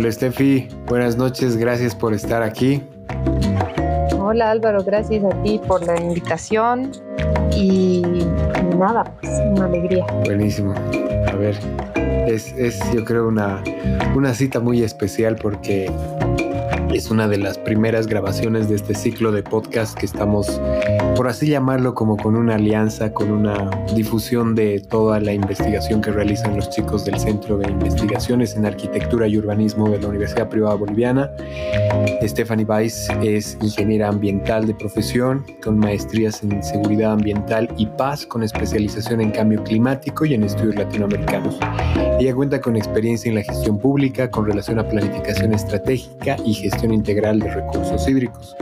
Hola 0.00 0.12
Steffi, 0.12 0.66
buenas 0.86 1.18
noches, 1.18 1.58
gracias 1.58 1.94
por 1.94 2.14
estar 2.14 2.42
aquí. 2.42 2.82
Hola 4.18 4.50
Álvaro, 4.50 4.82
gracias 4.82 5.22
a 5.22 5.42
ti 5.42 5.60
por 5.68 5.86
la 5.86 6.00
invitación 6.00 6.90
y, 7.54 8.00
nada, 8.78 9.04
pues 9.20 9.30
una 9.44 9.66
alegría. 9.66 10.06
Buenísimo. 10.24 10.72
A 11.30 11.36
ver, 11.36 11.54
es, 12.26 12.50
es 12.56 12.80
yo 12.94 13.04
creo 13.04 13.28
una, 13.28 13.62
una 14.16 14.32
cita 14.32 14.58
muy 14.58 14.82
especial 14.82 15.36
porque 15.36 15.92
es 16.92 17.10
una 17.10 17.28
de 17.28 17.38
las 17.38 17.58
primeras 17.58 18.06
grabaciones 18.06 18.68
de 18.68 18.74
este 18.74 18.94
ciclo 18.94 19.30
de 19.32 19.42
podcast 19.42 19.96
que 19.96 20.06
estamos, 20.06 20.60
por 21.14 21.28
así 21.28 21.46
llamarlo, 21.46 21.94
como 21.94 22.16
con 22.16 22.36
una 22.36 22.56
alianza, 22.56 23.12
con 23.12 23.30
una 23.30 23.70
difusión 23.94 24.54
de 24.54 24.80
toda 24.80 25.20
la 25.20 25.32
investigación 25.32 26.00
que 26.00 26.10
realizan 26.10 26.56
los 26.56 26.68
chicos 26.70 27.04
del 27.04 27.18
Centro 27.18 27.58
de 27.58 27.70
Investigaciones 27.70 28.56
en 28.56 28.66
Arquitectura 28.66 29.28
y 29.28 29.38
Urbanismo 29.38 29.88
de 29.88 30.00
la 30.00 30.08
Universidad 30.08 30.48
Privada 30.48 30.74
Boliviana. 30.74 31.30
Stephanie 32.22 32.64
Weiss 32.64 33.08
es 33.22 33.56
ingeniera 33.62 34.08
ambiental 34.08 34.66
de 34.66 34.74
profesión, 34.74 35.44
con 35.62 35.78
maestrías 35.78 36.42
en 36.42 36.62
seguridad 36.62 37.12
ambiental 37.12 37.68
y 37.76 37.86
paz, 37.86 38.26
con 38.26 38.42
especialización 38.42 39.20
en 39.20 39.30
cambio 39.30 39.62
climático 39.62 40.24
y 40.24 40.34
en 40.34 40.44
estudios 40.44 40.74
latinoamericanos. 40.74 41.58
Ella 42.18 42.34
cuenta 42.34 42.60
con 42.60 42.76
experiencia 42.76 43.28
en 43.28 43.36
la 43.36 43.42
gestión 43.42 43.78
pública 43.78 44.30
con 44.30 44.44
relación 44.44 44.78
a 44.78 44.86
planificación 44.86 45.54
estratégica 45.54 46.36
y 46.44 46.52
gestión 46.52 46.79
Integral 46.88 47.40
de 47.40 47.54
Recursos 47.54 48.08
Hídricos. 48.08 48.56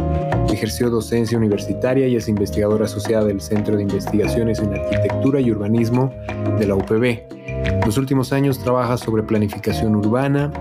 Ejerció 0.52 0.90
docencia 0.90 1.38
universitaria 1.38 2.08
y 2.08 2.16
es 2.16 2.28
investigadora 2.28 2.86
asociada 2.86 3.24
del 3.24 3.40
Centro 3.40 3.76
de 3.76 3.82
Investigaciones 3.82 4.58
en 4.58 4.74
Arquitectura 4.74 5.40
y 5.40 5.50
Urbanismo 5.50 6.12
de 6.58 6.66
la 6.66 6.74
UPB. 6.74 7.86
Los 7.86 7.96
últimos 7.96 8.32
años 8.32 8.58
trabaja 8.58 8.96
sobre 8.98 9.22
planificación 9.22 9.94
urbana, 9.94 10.52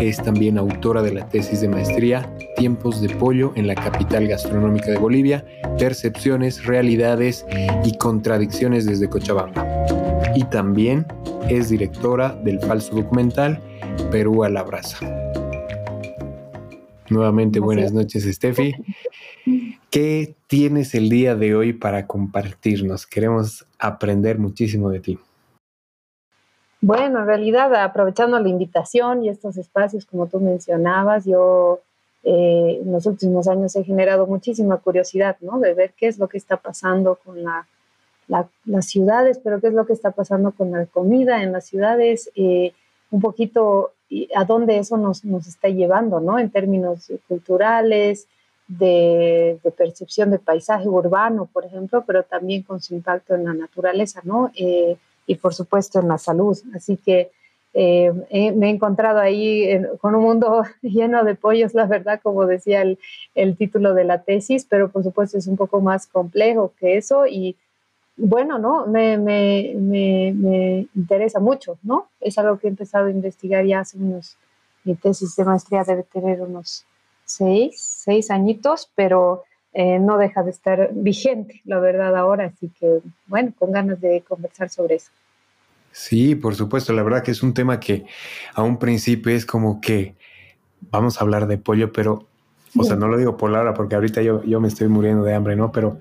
es 0.00 0.16
también 0.16 0.58
autora 0.58 1.02
de 1.02 1.14
la 1.14 1.28
tesis 1.28 1.60
de 1.60 1.68
maestría 1.68 2.28
Tiempos 2.56 3.00
de 3.00 3.08
Pollo 3.08 3.52
en 3.54 3.66
la 3.66 3.74
capital 3.74 4.26
gastronómica 4.26 4.90
de 4.90 4.98
Bolivia, 4.98 5.44
Percepciones, 5.78 6.64
Realidades 6.64 7.46
y 7.84 7.96
Contradicciones 7.96 8.86
desde 8.86 9.08
Cochabamba. 9.08 9.66
Y 10.34 10.44
también 10.44 11.06
es 11.48 11.68
directora 11.68 12.36
del 12.42 12.60
falso 12.60 12.96
documental 12.96 13.60
Perú 14.10 14.44
a 14.44 14.50
la 14.50 14.62
brasa. 14.62 15.33
Nuevamente 17.14 17.60
buenas 17.60 17.92
noches, 17.92 18.24
Steffi. 18.24 18.74
¿Qué 19.88 20.34
tienes 20.48 20.96
el 20.96 21.08
día 21.08 21.36
de 21.36 21.54
hoy 21.54 21.72
para 21.72 22.08
compartirnos? 22.08 23.06
Queremos 23.06 23.64
aprender 23.78 24.40
muchísimo 24.40 24.90
de 24.90 24.98
ti. 24.98 25.18
Bueno, 26.80 27.20
en 27.20 27.26
realidad, 27.26 27.72
aprovechando 27.76 28.38
la 28.40 28.48
invitación 28.48 29.22
y 29.22 29.28
estos 29.28 29.56
espacios, 29.58 30.06
como 30.06 30.26
tú 30.26 30.40
mencionabas, 30.40 31.24
yo 31.24 31.82
eh, 32.24 32.80
en 32.82 32.90
los 32.90 33.06
últimos 33.06 33.46
años 33.46 33.76
he 33.76 33.84
generado 33.84 34.26
muchísima 34.26 34.78
curiosidad, 34.78 35.36
¿no? 35.40 35.60
De 35.60 35.72
ver 35.72 35.94
qué 35.96 36.08
es 36.08 36.18
lo 36.18 36.28
que 36.28 36.38
está 36.38 36.56
pasando 36.56 37.20
con 37.24 37.36
las 37.44 38.86
ciudades, 38.86 39.38
pero 39.38 39.60
qué 39.60 39.68
es 39.68 39.74
lo 39.74 39.86
que 39.86 39.92
está 39.92 40.10
pasando 40.10 40.50
con 40.50 40.72
la 40.72 40.84
comida 40.86 41.44
en 41.44 41.52
las 41.52 41.66
ciudades, 41.66 42.32
eh, 42.34 42.72
un 43.12 43.20
poquito 43.20 43.93
a 44.34 44.44
dónde 44.44 44.78
eso 44.78 44.96
nos, 44.96 45.24
nos, 45.24 45.46
está 45.46 45.68
llevando, 45.68 46.20
¿no? 46.20 46.38
En 46.38 46.50
términos 46.50 47.10
culturales, 47.28 48.26
de, 48.66 49.58
percepción 49.76 50.30
de 50.30 50.38
paisaje 50.38 50.88
urbano, 50.88 51.48
por 51.52 51.64
ejemplo, 51.64 52.04
pero 52.06 52.22
también 52.22 52.62
con 52.62 52.80
su 52.80 52.94
impacto 52.94 53.34
en 53.34 53.44
la 53.44 53.54
naturaleza, 53.54 54.20
¿no? 54.24 54.50
Eh, 54.56 54.96
y 55.26 55.34
por 55.36 55.54
supuesto 55.54 56.00
en 56.00 56.08
la 56.08 56.18
salud. 56.18 56.58
Así 56.74 56.96
que 56.96 57.30
eh, 57.74 58.12
me 58.54 58.66
he 58.66 58.70
encontrado 58.70 59.18
ahí 59.18 59.68
con 60.00 60.14
un 60.14 60.22
mundo 60.22 60.62
lleno 60.82 61.24
de 61.24 61.34
pollos, 61.34 61.74
la 61.74 61.86
verdad, 61.86 62.20
como 62.22 62.46
decía 62.46 62.82
el, 62.82 62.98
el, 63.34 63.56
título 63.56 63.94
de 63.94 64.04
la 64.04 64.22
tesis, 64.22 64.66
pero 64.68 64.90
por 64.90 65.02
supuesto 65.02 65.38
es 65.38 65.46
un 65.46 65.56
poco 65.56 65.80
más 65.80 66.06
complejo 66.06 66.72
que 66.78 66.96
eso 66.96 67.26
y 67.26 67.56
bueno, 68.16 68.58
¿no? 68.58 68.86
Me, 68.86 69.18
me, 69.18 69.74
me, 69.76 70.86
interesa 70.94 71.40
mucho, 71.40 71.78
¿no? 71.82 72.08
Es 72.20 72.38
algo 72.38 72.58
que 72.58 72.68
he 72.68 72.70
empezado 72.70 73.06
a 73.06 73.10
investigar 73.10 73.64
ya 73.64 73.80
hace 73.80 73.98
unos, 73.98 74.36
mi 74.84 74.94
tesis 74.94 75.34
de 75.36 75.44
maestría 75.44 75.84
debe 75.84 76.04
tener 76.04 76.40
unos 76.40 76.84
seis, 77.24 77.80
seis 77.80 78.30
añitos, 78.30 78.90
pero 78.94 79.44
eh, 79.72 79.98
no 79.98 80.18
deja 80.18 80.42
de 80.42 80.50
estar 80.50 80.90
vigente, 80.92 81.60
la 81.64 81.80
verdad, 81.80 82.16
ahora, 82.16 82.46
así 82.46 82.70
que, 82.78 83.00
bueno, 83.26 83.52
con 83.58 83.72
ganas 83.72 84.00
de 84.00 84.22
conversar 84.22 84.70
sobre 84.70 84.96
eso. 84.96 85.10
Sí, 85.90 86.34
por 86.34 86.54
supuesto, 86.54 86.92
la 86.92 87.02
verdad 87.02 87.22
que 87.22 87.30
es 87.30 87.42
un 87.42 87.54
tema 87.54 87.80
que 87.80 88.04
a 88.54 88.62
un 88.62 88.78
principio 88.78 89.34
es 89.34 89.46
como 89.46 89.80
que 89.80 90.14
vamos 90.90 91.18
a 91.18 91.24
hablar 91.24 91.46
de 91.46 91.58
pollo, 91.58 91.92
pero, 91.92 92.26
o 92.76 92.84
sea, 92.84 92.96
no 92.96 93.08
lo 93.08 93.16
digo 93.16 93.36
por 93.36 93.50
la 93.50 93.74
porque 93.74 93.94
ahorita 93.94 94.22
yo, 94.22 94.42
yo 94.44 94.60
me 94.60 94.68
estoy 94.68 94.88
muriendo 94.88 95.24
de 95.24 95.34
hambre, 95.34 95.56
¿no? 95.56 95.72
Pero 95.72 95.98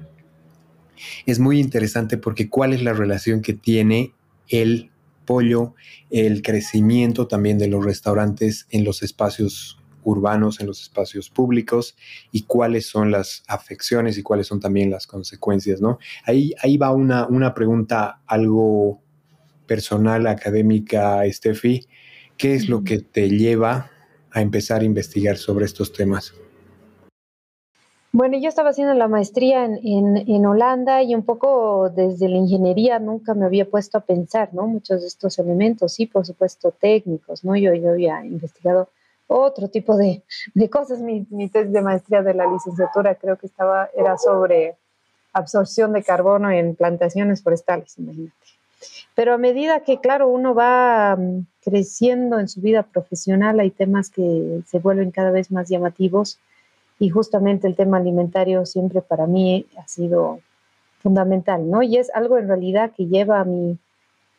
es 1.25 1.39
muy 1.39 1.59
interesante 1.59 2.17
porque 2.17 2.49
cuál 2.49 2.73
es 2.73 2.83
la 2.83 2.93
relación 2.93 3.41
que 3.41 3.53
tiene 3.53 4.13
el 4.49 4.91
pollo, 5.25 5.73
el 6.09 6.41
crecimiento 6.41 7.27
también 7.27 7.57
de 7.57 7.67
los 7.67 7.83
restaurantes 7.83 8.67
en 8.69 8.83
los 8.83 9.03
espacios 9.03 9.79
urbanos, 10.03 10.59
en 10.59 10.67
los 10.67 10.81
espacios 10.81 11.29
públicos 11.29 11.95
y 12.31 12.43
cuáles 12.43 12.87
son 12.87 13.11
las 13.11 13.43
afecciones 13.47 14.17
y 14.17 14.23
cuáles 14.23 14.47
son 14.47 14.59
también 14.59 14.91
las 14.91 15.07
consecuencias, 15.07 15.81
¿no? 15.81 15.97
Ahí, 16.25 16.53
ahí 16.61 16.77
va 16.77 16.91
una, 16.91 17.25
una 17.27 17.53
pregunta 17.53 18.21
algo 18.27 19.01
personal, 19.65 20.27
académica, 20.27 21.21
Steffi. 21.29 21.87
¿Qué 22.37 22.55
es 22.55 22.67
lo 22.67 22.83
que 22.83 22.99
te 22.99 23.29
lleva 23.29 23.91
a 24.31 24.41
empezar 24.41 24.81
a 24.81 24.85
investigar 24.85 25.37
sobre 25.37 25.65
estos 25.65 25.93
temas? 25.93 26.33
Bueno, 28.15 28.37
yo 28.37 28.47
estaba 28.47 28.69
haciendo 28.69 28.93
la 28.93 29.07
maestría 29.07 29.65
en, 29.65 30.45
Holanda 30.45 31.01
y 31.01 31.15
un 31.15 31.23
poco 31.23 31.89
desde 31.89 32.29
la 32.29 32.37
ingeniería 32.37 32.99
nunca 32.99 33.33
me 33.33 33.47
había 33.47 33.67
puesto 33.67 33.97
a 33.97 34.01
pensar, 34.01 34.53
¿no? 34.53 34.67
Muchos 34.67 35.01
de 35.01 35.07
estos 35.07 35.39
elementos, 35.39 35.93
sí, 35.93 36.05
por 36.05 36.23
supuesto, 36.23 36.69
técnicos, 36.69 37.43
¿no? 37.43 37.55
Yo, 37.55 37.73
yo 37.73 37.89
había 37.89 38.23
investigado 38.23 38.89
otro 39.25 39.67
tipo 39.67 39.97
de, 39.97 40.21
cosas. 40.69 40.99
Mi, 40.99 41.25
mi, 41.31 41.49
tesis 41.49 41.73
de 41.73 41.81
maestría 41.81 42.21
de 42.21 42.35
la 42.35 42.45
licenciatura 42.45 43.15
creo 43.15 43.35
que 43.35 43.47
estaba, 43.47 43.89
era 43.95 44.15
sobre 44.19 44.75
absorción 45.33 45.91
de 45.93 46.03
carbono 46.03 46.51
en 46.51 46.75
plantaciones 46.75 47.41
forestales, 47.41 47.97
imagínate. 47.97 48.35
Pero 49.15 49.33
a 49.33 49.39
medida 49.39 49.79
que, 49.79 49.99
claro, 49.99 50.27
uno 50.27 50.53
va 50.53 51.15
mm, 51.15 51.47
creciendo 51.63 52.39
en 52.39 52.47
su 52.47 52.61
vida 52.61 52.83
profesional, 52.83 53.59
hay 53.59 53.71
temas 53.71 54.11
que 54.11 54.61
se 54.67 54.77
vuelven 54.77 55.09
cada 55.09 55.31
vez 55.31 55.49
más 55.49 55.67
llamativos 55.67 56.37
y 57.03 57.09
justamente 57.09 57.67
el 57.67 57.75
tema 57.75 57.97
alimentario 57.97 58.65
siempre 58.65 59.01
para 59.01 59.27
mí 59.27 59.65
ha 59.77 59.85
sido 59.89 60.39
fundamental, 61.01 61.69
¿no? 61.69 61.83
Y 61.83 61.97
es 61.97 62.09
algo 62.15 62.37
en 62.37 62.47
realidad 62.47 62.93
que 62.95 63.07
lleva 63.07 63.41
a 63.41 63.43
mí, 63.43 63.77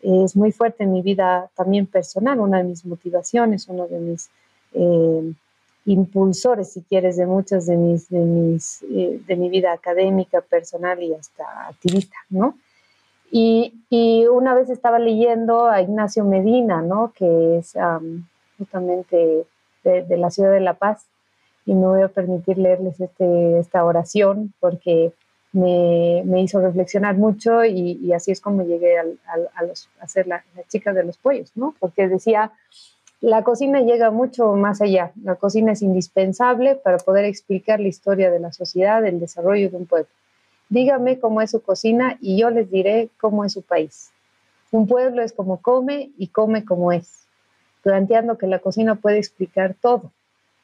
es 0.00 0.34
muy 0.34 0.50
fuerte 0.50 0.84
en 0.84 0.92
mi 0.94 1.02
vida 1.02 1.50
también 1.54 1.86
personal, 1.86 2.40
una 2.40 2.56
de 2.56 2.64
mis 2.64 2.86
motivaciones, 2.86 3.68
uno 3.68 3.86
de 3.86 3.98
mis 3.98 4.30
eh, 4.72 5.34
impulsores, 5.84 6.72
si 6.72 6.80
quieres, 6.80 7.18
de 7.18 7.26
muchas 7.26 7.66
de 7.66 7.76
mis, 7.76 8.08
de 8.08 8.20
mis, 8.20 8.82
eh, 8.84 9.20
de 9.26 9.36
mi 9.36 9.50
vida 9.50 9.72
académica, 9.72 10.40
personal 10.40 11.02
y 11.02 11.12
hasta 11.12 11.68
activista, 11.68 12.16
¿no? 12.30 12.56
Y, 13.30 13.74
y, 13.90 14.26
una 14.26 14.54
vez 14.54 14.70
estaba 14.70 14.98
leyendo 14.98 15.66
a 15.66 15.82
Ignacio 15.82 16.24
Medina, 16.24 16.80
¿no? 16.80 17.12
Que 17.14 17.58
es 17.58 17.74
justamente 18.56 19.44
de, 19.82 20.02
de 20.02 20.16
la 20.16 20.30
ciudad 20.30 20.52
de 20.52 20.60
La 20.60 20.74
Paz, 20.74 21.04
y 21.66 21.74
me 21.74 21.86
voy 21.86 22.02
a 22.02 22.08
permitir 22.08 22.58
leerles 22.58 23.00
este, 23.00 23.58
esta 23.58 23.84
oración 23.84 24.52
porque 24.60 25.12
me, 25.52 26.22
me, 26.24 26.42
hizo 26.42 26.60
reflexionar 26.60 27.16
mucho 27.16 27.64
y, 27.64 28.12
así 28.12 28.32
es 28.32 28.40
como 28.40 28.64
llegué 28.64 28.98
a, 28.98 29.62
los, 29.62 29.88
a 30.00 30.08
ser 30.08 30.26
la, 30.26 30.44
chica 30.68 30.92
de 30.92 31.04
los 31.04 31.16
pollos, 31.16 31.52
¿no? 31.54 31.74
Porque 31.78 32.08
decía, 32.08 32.52
la 33.20 33.44
cocina 33.44 33.80
llega 33.80 34.10
mucho 34.10 34.54
más 34.54 34.82
allá, 34.82 35.12
la 35.22 35.36
cocina 35.36 35.72
es 35.72 35.82
indispensable 35.82 36.74
para 36.74 36.98
poder 36.98 37.24
explicar 37.24 37.80
la 37.80 37.88
historia 37.88 38.30
de 38.30 38.40
la 38.40 38.52
sociedad, 38.52 39.04
el 39.06 39.20
desarrollo 39.20 39.70
de 39.70 39.76
un 39.76 39.86
pueblo. 39.86 40.08
Dígame 40.68 41.20
cómo 41.20 41.40
es 41.40 41.52
su 41.52 41.62
cocina 41.62 42.18
y 42.20 42.36
yo 42.38 42.50
les 42.50 42.70
diré 42.70 43.10
cómo 43.20 43.44
es 43.44 43.52
su 43.52 43.62
país. 43.62 44.10
Un 44.72 44.88
pueblo 44.88 45.22
es 45.22 45.32
como 45.32 45.62
come 45.62 46.10
y 46.18 46.28
come 46.28 46.64
como 46.64 46.90
es, 46.90 47.26
planteando 47.82 48.38
que 48.38 48.48
la 48.48 48.58
cocina 48.58 48.96
puede 48.96 49.18
explicar 49.18 49.76
todo 49.80 50.10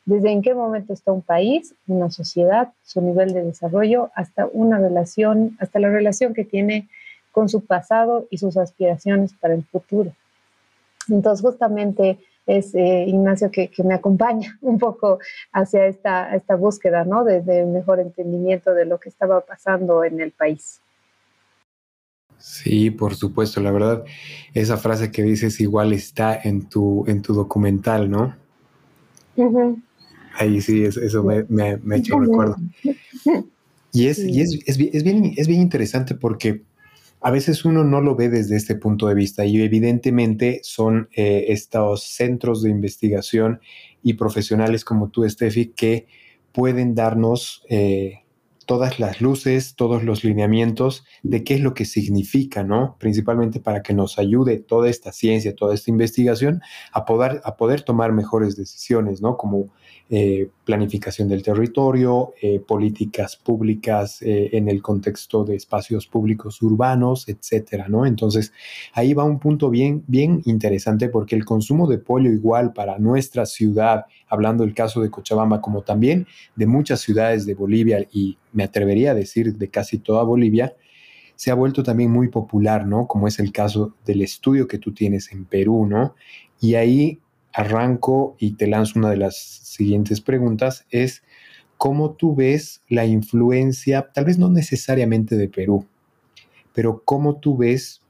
desde 0.05 0.33
en 0.33 0.43
qué 0.43 0.55
momento 0.55 0.93
está 0.93 1.13
un 1.13 1.23
país, 1.23 1.75
una 1.87 2.11
sociedad, 2.11 2.73
su 2.83 3.01
nivel 3.01 3.33
de 3.33 3.45
desarrollo, 3.45 4.11
hasta 4.15 4.47
una 4.53 4.79
relación, 4.79 5.57
hasta 5.61 5.79
la 5.79 5.91
relación 5.91 6.35
que 6.35 6.45
tiene 6.45 6.89
con 7.33 7.49
su 7.49 7.65
pasado 7.65 8.27
y 8.31 8.39
sus 8.39 8.57
aspiraciones 8.57 9.33
para 9.35 9.55
el 9.55 9.65
futuro. 9.65 10.13
Entonces, 11.09 11.43
justamente 11.43 12.19
es 12.47 12.75
eh, 12.75 13.05
Ignacio 13.07 13.51
que, 13.51 13.71
me 13.85 13.95
acompaña 13.95 14.59
un 14.63 14.79
poco 14.79 15.19
hacia 15.53 15.87
esta, 15.87 16.35
esta 16.35 16.57
búsqueda, 16.57 17.05
¿no? 17.05 17.25
Desde 17.25 17.65
un 17.65 17.73
mejor 17.73 18.01
entendimiento 18.01 18.75
de 18.75 18.87
lo 18.87 18.99
que 18.99 19.09
estaba 19.09 19.41
pasando 19.41 20.05
en 20.05 20.21
el 20.21 20.33
país. 20.33 20.81
Sí, 22.39 22.91
por 22.91 23.15
supuesto, 23.15 23.61
la 23.61 23.71
verdad, 23.71 24.03
esa 24.55 24.79
frase 24.79 25.13
que 25.13 25.23
dices 25.23 25.61
igual 25.61 25.93
está 25.93 26.41
en 26.43 26.69
tu, 26.69 27.05
en 27.07 27.21
tu 27.21 27.35
documental, 27.35 28.11
¿no? 28.11 28.35
Ahí 30.35 30.61
sí, 30.61 30.85
eso 30.85 31.25
me, 31.49 31.65
ha 31.65 31.97
hecho 31.97 32.19
recuerdo. 32.19 32.57
Y, 33.93 34.07
es, 34.07 34.21
y 34.21 34.41
es, 34.41 34.57
es, 34.67 34.79
bien, 34.79 35.35
es 35.37 35.49
bien 35.49 35.61
interesante 35.61 36.15
porque 36.15 36.63
a 37.21 37.31
veces 37.31 37.65
uno 37.65 37.83
no 37.83 38.01
lo 38.01 38.15
ve 38.15 38.29
desde 38.29 38.57
este 38.57 38.77
punto 38.77 39.09
de 39.09 39.15
vista 39.15 39.45
y 39.45 39.61
evidentemente 39.61 40.61
son 40.63 41.09
eh, 41.13 41.47
estos 41.49 42.05
centros 42.05 42.63
de 42.63 42.71
investigación 42.71 43.61
y 44.03 44.15
profesionales 44.15 44.85
como 44.85 45.11
tú, 45.11 45.29
Steffi, 45.29 45.73
que 45.75 46.07
pueden 46.53 46.95
darnos 46.95 47.65
eh, 47.69 48.21
todas 48.67 49.01
las 49.01 49.21
luces, 49.21 49.75
todos 49.75 50.05
los 50.05 50.23
lineamientos 50.23 51.05
de 51.23 51.43
qué 51.45 51.55
es 51.55 51.61
lo 51.61 51.75
que 51.75 51.85
significa, 51.85 52.63
¿no? 52.63 52.97
Principalmente 52.99 53.61
para 53.61 53.83
que 53.83 53.95
nos 53.95 54.19
ayude 54.19 54.59
toda 54.59 54.89
esta 54.89 55.13
ciencia, 55.13 55.55
toda 55.55 55.75
esta 55.75 55.91
investigación 55.91 56.61
a 56.93 57.05
poder, 57.05 57.41
a 57.45 57.57
poder 57.57 57.83
tomar 57.83 58.13
mejores 58.13 58.57
decisiones, 58.57 59.21
¿no? 59.23 59.37
Como 59.37 59.71
eh, 60.13 60.51
planificación 60.65 61.29
del 61.29 61.45
territorio, 61.45 62.35
eh, 62.43 62.59
políticas 62.59 63.37
públicas 63.37 64.21
eh, 64.23 64.51
en 64.53 64.69
el 64.69 64.83
contexto 64.83 65.45
de 65.45 65.55
espacios 65.55 66.09
públicos 66.09 66.61
urbanos, 66.63 67.29
etcétera, 67.29 67.87
¿no? 67.89 68.05
Entonces, 68.05 68.53
ahí 68.93 69.15
va 69.15 69.23
un 69.23 69.39
punto 69.39 69.71
bien, 69.71 70.03
bien 70.09 70.43
interesante 70.47 71.09
porque 71.09 71.37
el 71.37 71.45
consumo 71.45 71.87
de 71.87 71.99
pollo 71.99 72.29
igual 72.29 72.73
para 72.73 72.99
nuestra 72.99 73.47
ciudad, 73.47 74.07
hablando 74.29 74.65
del 74.65 74.75
caso 74.75 75.01
de 75.01 75.11
Cochabamba, 75.11 75.61
como 75.61 75.83
también 75.83 76.27
de 76.57 76.67
muchas 76.67 77.01
ciudades 77.01 77.47
de 77.47 77.55
Bolivia 77.55 78.05
y 78.13 78.37
me 78.53 78.65
atrevería 78.65 79.13
a 79.13 79.15
decir 79.15 79.57
de 79.57 79.69
casi 79.69 79.99
toda 79.99 80.23
Bolivia, 80.23 80.75
se 81.37 81.51
ha 81.51 81.55
vuelto 81.55 81.83
también 81.83 82.11
muy 82.11 82.29
popular, 82.29 82.87
¿no? 82.87 83.07
Como 83.07 83.27
es 83.27 83.39
el 83.39 83.53
caso 83.53 83.95
del 84.05 84.21
estudio 84.21 84.69
que 84.69 84.79
tú 84.79 84.93
tienes 84.93 85.33
en 85.33 85.47
Perú, 85.47 85.87
¿no? 85.87 86.15
Y 86.61 86.75
ahí 86.75 87.19
arranco 87.53 88.37
y 88.39 88.53
te 88.53 88.67
lanzo 88.67 88.99
una 88.99 89.11
de 89.11 89.17
las 89.17 89.37
siguientes 89.37 90.21
preguntas, 90.21 90.87
es 90.91 91.23
cómo 91.79 92.13
tú 92.13 92.35
ves 92.35 92.83
la 92.89 93.07
influencia, 93.07 94.11
tal 94.13 94.27
vez 94.27 94.39
no 94.39 94.51
necesariamente 94.51 95.37
de 95.37 95.49
Perú, 95.49 95.87
pero 96.75 97.03
cómo 97.05 97.37
tú 97.37 97.57
ves 97.57 98.03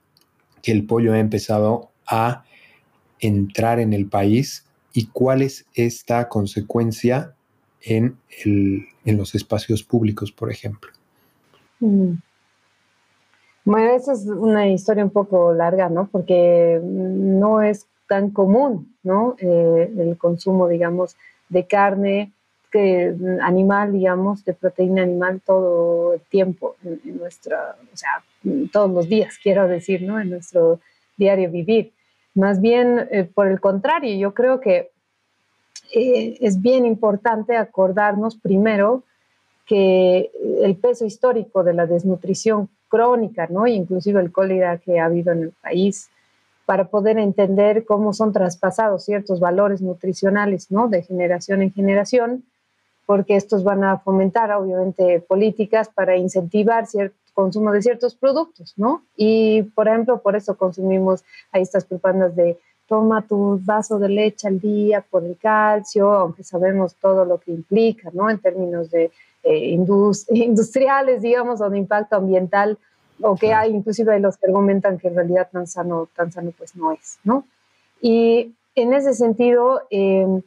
que 0.62 0.72
el 0.72 0.84
pollo 0.86 1.12
ha 1.12 1.20
empezado 1.20 1.90
a 2.06 2.44
entrar 3.20 3.78
en 3.78 3.93
el 3.93 4.06
país 4.06 4.66
y 4.93 5.06
cuál 5.06 5.43
es 5.43 5.66
esta 5.75 6.28
consecuencia 6.28 7.34
en, 7.82 8.19
los 9.05 9.35
espacios 9.35 9.82
públicos, 9.82 10.32
por 10.32 10.50
ejemplo. 10.50 10.91
Mm. 11.81 12.15
Bueno, 13.65 13.94
esa 13.94 14.12
es 14.12 14.27
una 14.27 14.69
historia 14.69 15.05
un 15.05 15.11
poco 15.11 15.53
larga, 15.53 15.88
¿no? 15.88 16.09
Porque 16.11 16.81
no 16.82 17.62
es 17.62 17.87
tan 18.09 18.31
común, 18.31 18.94
¿no? 19.03 19.37
Eh, 19.38 19.93
el 19.99 20.17
consumo, 20.17 20.67
digamos, 20.67 21.17
de 21.49 21.67
carne 21.67 22.32
animal, 23.43 23.93
digamos, 23.93 24.44
de 24.44 24.55
proteína 24.55 25.03
animal 25.03 25.41
todo 25.44 26.15
el 26.15 26.21
tiempo 26.21 26.77
en, 26.85 27.19
nuestra, 27.19 27.77
o 27.93 27.97
sea, 27.97 28.23
todos 28.73 28.91
los 28.91 29.09
días, 29.09 29.38
quiero 29.43 29.67
decir, 29.67 30.03
¿no? 30.03 30.21
En 30.21 30.31
nuestro 30.31 30.81
diario 31.17 31.50
vivir. 31.50 31.93
Más 32.35 32.61
bien, 32.61 33.09
eh, 33.11 33.25
por 33.25 33.49
el 33.49 33.61
contrario, 33.61 34.17
yo 34.17 34.35
creo 34.35 34.61
que 34.61 34.91
eh, 35.92 36.37
es 36.40 36.60
bien 36.60 36.87
importante 36.87 37.56
acordarnos 37.56 38.37
primero 38.37 39.02
que 39.66 40.31
el 40.62 40.76
peso 40.76 41.04
histórico 41.04 41.62
de 41.62 41.75
la 41.75 41.87
desnutrición 41.87 42.69
crónica, 42.88 43.46
¿no? 43.48 43.66
inclusive 43.66 44.20
el 44.20 44.32
cólera 44.32 44.78
que 44.78 44.98
ha 44.98 45.04
habido 45.04 45.32
en 45.32 45.42
el 45.44 45.52
país, 45.52 46.10
para 46.66 46.88
poder 46.88 47.19
entender 47.19 47.84
cómo 47.84 48.12
son 48.12 48.32
traspasados 48.32 49.04
ciertos 49.04 49.40
valores 49.40 49.82
nutricionales, 49.82 50.70
¿no? 50.70 50.87
De 50.87 51.02
generación 51.02 51.62
en 51.62 51.72
generación, 51.72 52.44
porque 53.06 53.34
estos 53.34 53.64
van 53.64 53.82
a 53.82 53.98
fomentar, 53.98 54.52
obviamente, 54.52 55.20
políticas 55.20 55.88
para 55.88 56.16
incentivar 56.16 56.86
cierto 56.86 57.16
consumo 57.34 57.72
de 57.72 57.82
ciertos 57.82 58.14
productos, 58.14 58.75
¿no? 58.76 59.02
Y, 59.16 59.62
por 59.75 59.88
ejemplo, 59.88 60.20
por 60.20 60.36
eso 60.36 60.56
consumimos 60.56 61.25
a 61.52 61.58
estas 61.58 61.84
propagandas 61.84 62.36
de 62.36 62.58
toma 62.90 63.22
tu 63.22 63.60
vaso 63.64 64.00
de 64.00 64.08
leche 64.08 64.48
al 64.48 64.58
día 64.58 65.00
por 65.00 65.25
el 65.25 65.37
calcio, 65.38 66.10
aunque 66.12 66.42
sabemos 66.42 66.96
todo 66.96 67.25
lo 67.25 67.38
que 67.38 67.52
implica, 67.52 68.10
¿no? 68.12 68.28
En 68.28 68.40
términos 68.40 68.90
de 68.90 69.12
eh, 69.44 69.69
industriales, 70.34 71.22
digamos, 71.22 71.60
o 71.60 71.70
de 71.70 71.78
impacto 71.78 72.16
ambiental 72.16 72.76
o 73.22 73.37
que 73.37 73.52
hay 73.52 73.70
inclusive 73.70 74.14
hay 74.14 74.20
los 74.20 74.37
que 74.38 74.46
argumentan 74.46 74.98
que 74.98 75.06
en 75.06 75.14
realidad 75.14 75.48
tan 75.52 75.69
sano, 75.69 76.08
tan 76.16 76.32
sano 76.32 76.50
pues 76.58 76.75
no 76.75 76.90
es, 76.90 77.20
¿no? 77.22 77.44
Y 78.00 78.54
en 78.75 78.93
ese 78.93 79.14
sentido, 79.14 79.82
em, 79.90 80.43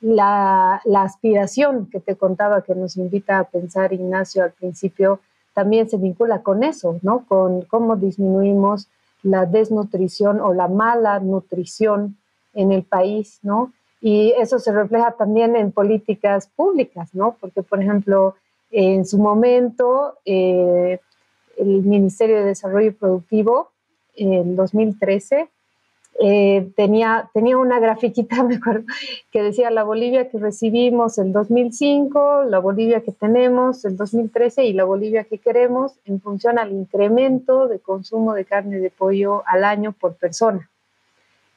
la, 0.00 0.80
la, 0.84 1.02
aspiración 1.02 1.86
que 1.90 2.00
te 2.00 2.16
contaba 2.16 2.62
que 2.62 2.74
nos 2.74 2.96
invita 2.96 3.38
a 3.38 3.44
pensar 3.44 3.92
Ignacio 3.92 4.42
al 4.42 4.52
principio 4.52 5.20
también 5.52 5.88
se 5.88 5.98
vincula 5.98 6.42
con 6.42 6.64
eso, 6.64 6.98
¿no? 7.02 7.24
Con 7.26 7.62
cómo 7.62 7.94
disminuimos 7.94 8.88
la 9.24 9.46
desnutrición 9.46 10.40
o 10.40 10.54
la 10.54 10.68
mala 10.68 11.18
nutrición 11.18 12.16
en 12.52 12.70
el 12.70 12.84
país, 12.84 13.40
¿no? 13.42 13.72
Y 14.00 14.32
eso 14.38 14.58
se 14.58 14.70
refleja 14.70 15.12
también 15.12 15.56
en 15.56 15.72
políticas 15.72 16.46
públicas, 16.54 17.14
¿no? 17.14 17.36
Porque, 17.40 17.62
por 17.62 17.82
ejemplo, 17.82 18.36
en 18.70 19.06
su 19.06 19.18
momento, 19.18 20.18
eh, 20.26 21.00
el 21.56 21.82
Ministerio 21.82 22.36
de 22.36 22.44
Desarrollo 22.44 22.94
Productivo 22.94 23.70
en 24.14 24.56
2013 24.56 25.48
eh, 26.20 26.70
tenía, 26.76 27.28
tenía 27.34 27.58
una 27.58 27.80
grafiquita, 27.80 28.42
me 28.44 28.56
acuerdo, 28.56 28.84
que 29.30 29.42
decía 29.42 29.70
la 29.70 29.82
Bolivia 29.82 30.28
que 30.28 30.38
recibimos 30.38 31.18
el 31.18 31.32
2005, 31.32 32.44
la 32.44 32.58
Bolivia 32.58 33.00
que 33.00 33.12
tenemos 33.12 33.84
el 33.84 33.96
2013 33.96 34.64
y 34.64 34.72
la 34.72 34.84
Bolivia 34.84 35.24
que 35.24 35.38
queremos 35.38 35.94
en 36.04 36.20
función 36.20 36.58
al 36.58 36.72
incremento 36.72 37.66
de 37.68 37.80
consumo 37.80 38.34
de 38.34 38.44
carne 38.44 38.78
de 38.78 38.90
pollo 38.90 39.42
al 39.46 39.64
año 39.64 39.92
por 39.92 40.14
persona. 40.14 40.70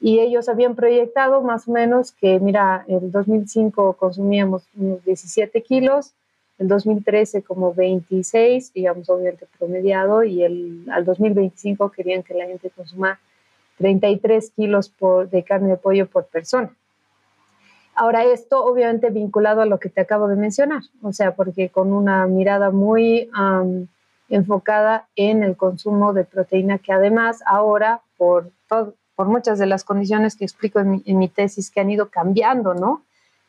Y 0.00 0.20
ellos 0.20 0.48
habían 0.48 0.76
proyectado 0.76 1.42
más 1.42 1.66
o 1.66 1.72
menos 1.72 2.12
que, 2.12 2.38
mira, 2.38 2.84
en 2.86 3.04
el 3.04 3.10
2005 3.10 3.94
consumíamos 3.94 4.62
unos 4.76 5.04
17 5.04 5.60
kilos, 5.62 6.12
el 6.58 6.68
2013 6.68 7.42
como 7.42 7.72
26, 7.72 8.72
digamos 8.72 9.08
obviamente 9.08 9.46
promediado, 9.58 10.24
y 10.24 10.42
el, 10.42 10.84
al 10.90 11.04
2025 11.04 11.90
querían 11.90 12.22
que 12.22 12.34
la 12.34 12.46
gente 12.46 12.70
consuma 12.70 13.18
33 13.78 14.50
kilos 14.50 14.92
de 15.30 15.44
carne 15.44 15.70
de 15.70 15.76
pollo 15.76 16.08
por 16.08 16.26
persona. 16.26 16.70
Ahora, 17.94 18.24
esto 18.24 18.64
obviamente 18.64 19.10
vinculado 19.10 19.60
a 19.60 19.66
lo 19.66 19.78
que 19.80 19.88
te 19.88 20.00
acabo 20.00 20.28
de 20.28 20.36
mencionar, 20.36 20.82
o 21.02 21.12
sea, 21.12 21.34
porque 21.34 21.68
con 21.68 21.92
una 21.92 22.26
mirada 22.26 22.70
muy 22.70 23.28
enfocada 24.28 25.08
en 25.16 25.42
el 25.42 25.56
consumo 25.56 26.12
de 26.12 26.24
proteína, 26.24 26.78
que 26.78 26.92
además 26.92 27.40
ahora, 27.46 28.02
por, 28.16 28.50
por 28.68 29.26
muchas 29.26 29.58
de 29.58 29.66
las 29.66 29.82
condiciones 29.82 30.36
que 30.36 30.44
explico 30.44 30.78
en 30.78 30.90
mi, 30.90 31.02
en 31.06 31.18
mi 31.18 31.28
tesis, 31.28 31.70
que 31.70 31.80
han 31.80 31.90
ido 31.90 32.08
cambiando, 32.08 32.74
¿no? 32.74 33.02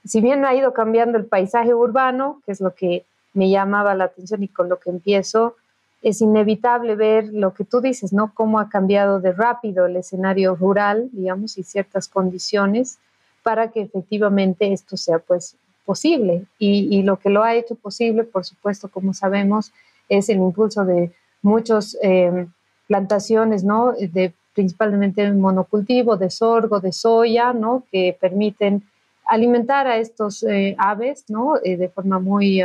si 0.05 0.21
bien 0.21 0.45
ha 0.45 0.55
ido 0.55 0.73
cambiando 0.73 1.17
el 1.17 1.25
paisaje 1.25 1.73
urbano, 1.73 2.41
que 2.45 2.51
es 2.51 2.61
lo 2.61 2.73
que 2.73 3.05
me 3.33 3.49
llamaba 3.49 3.95
la 3.95 4.05
atención 4.05 4.43
y 4.43 4.47
con 4.47 4.69
lo 4.69 4.79
que 4.79 4.89
empiezo, 4.89 5.55
es 6.01 6.21
inevitable 6.21 6.95
ver 6.95 7.29
lo 7.33 7.53
que 7.53 7.65
tú 7.65 7.81
dices, 7.81 8.13
¿no? 8.13 8.33
Cómo 8.33 8.59
ha 8.59 8.69
cambiado 8.69 9.19
de 9.19 9.33
rápido 9.33 9.85
el 9.85 9.97
escenario 9.97 10.55
rural, 10.55 11.09
digamos, 11.11 11.57
y 11.57 11.63
ciertas 11.63 12.07
condiciones 12.07 12.99
para 13.43 13.69
que 13.71 13.81
efectivamente 13.81 14.71
esto 14.71 14.95
sea, 14.95 15.19
pues, 15.19 15.57
posible. 15.85 16.45
Y, 16.59 17.01
lo 17.01 17.17
que 17.17 17.29
lo 17.29 17.43
ha 17.43 17.55
hecho 17.55 17.73
posible, 17.73 18.23
por 18.23 18.45
supuesto, 18.45 18.89
como 18.89 19.13
sabemos, 19.13 19.71
es 20.07 20.29
el 20.29 20.37
impulso 20.37 20.85
de 20.85 21.11
muchas 21.41 21.97
eh, 22.03 22.45
plantaciones, 22.87 23.63
¿no? 23.63 23.93
De 23.93 24.33
principalmente 24.53 25.31
monocultivo, 25.33 26.15
de 26.15 26.29
sorgo, 26.29 26.79
de 26.79 26.91
soya, 26.91 27.53
¿no? 27.53 27.83
Que 27.91 28.15
permiten 28.19 28.83
alimentar 29.25 29.87
a 29.87 29.97
estos 29.97 30.43
eh, 30.43 30.75
aves, 30.77 31.25
¿no? 31.27 31.57
Eh, 31.63 31.75
de 31.75 31.89
forma 31.89 32.19
muy 32.19 32.61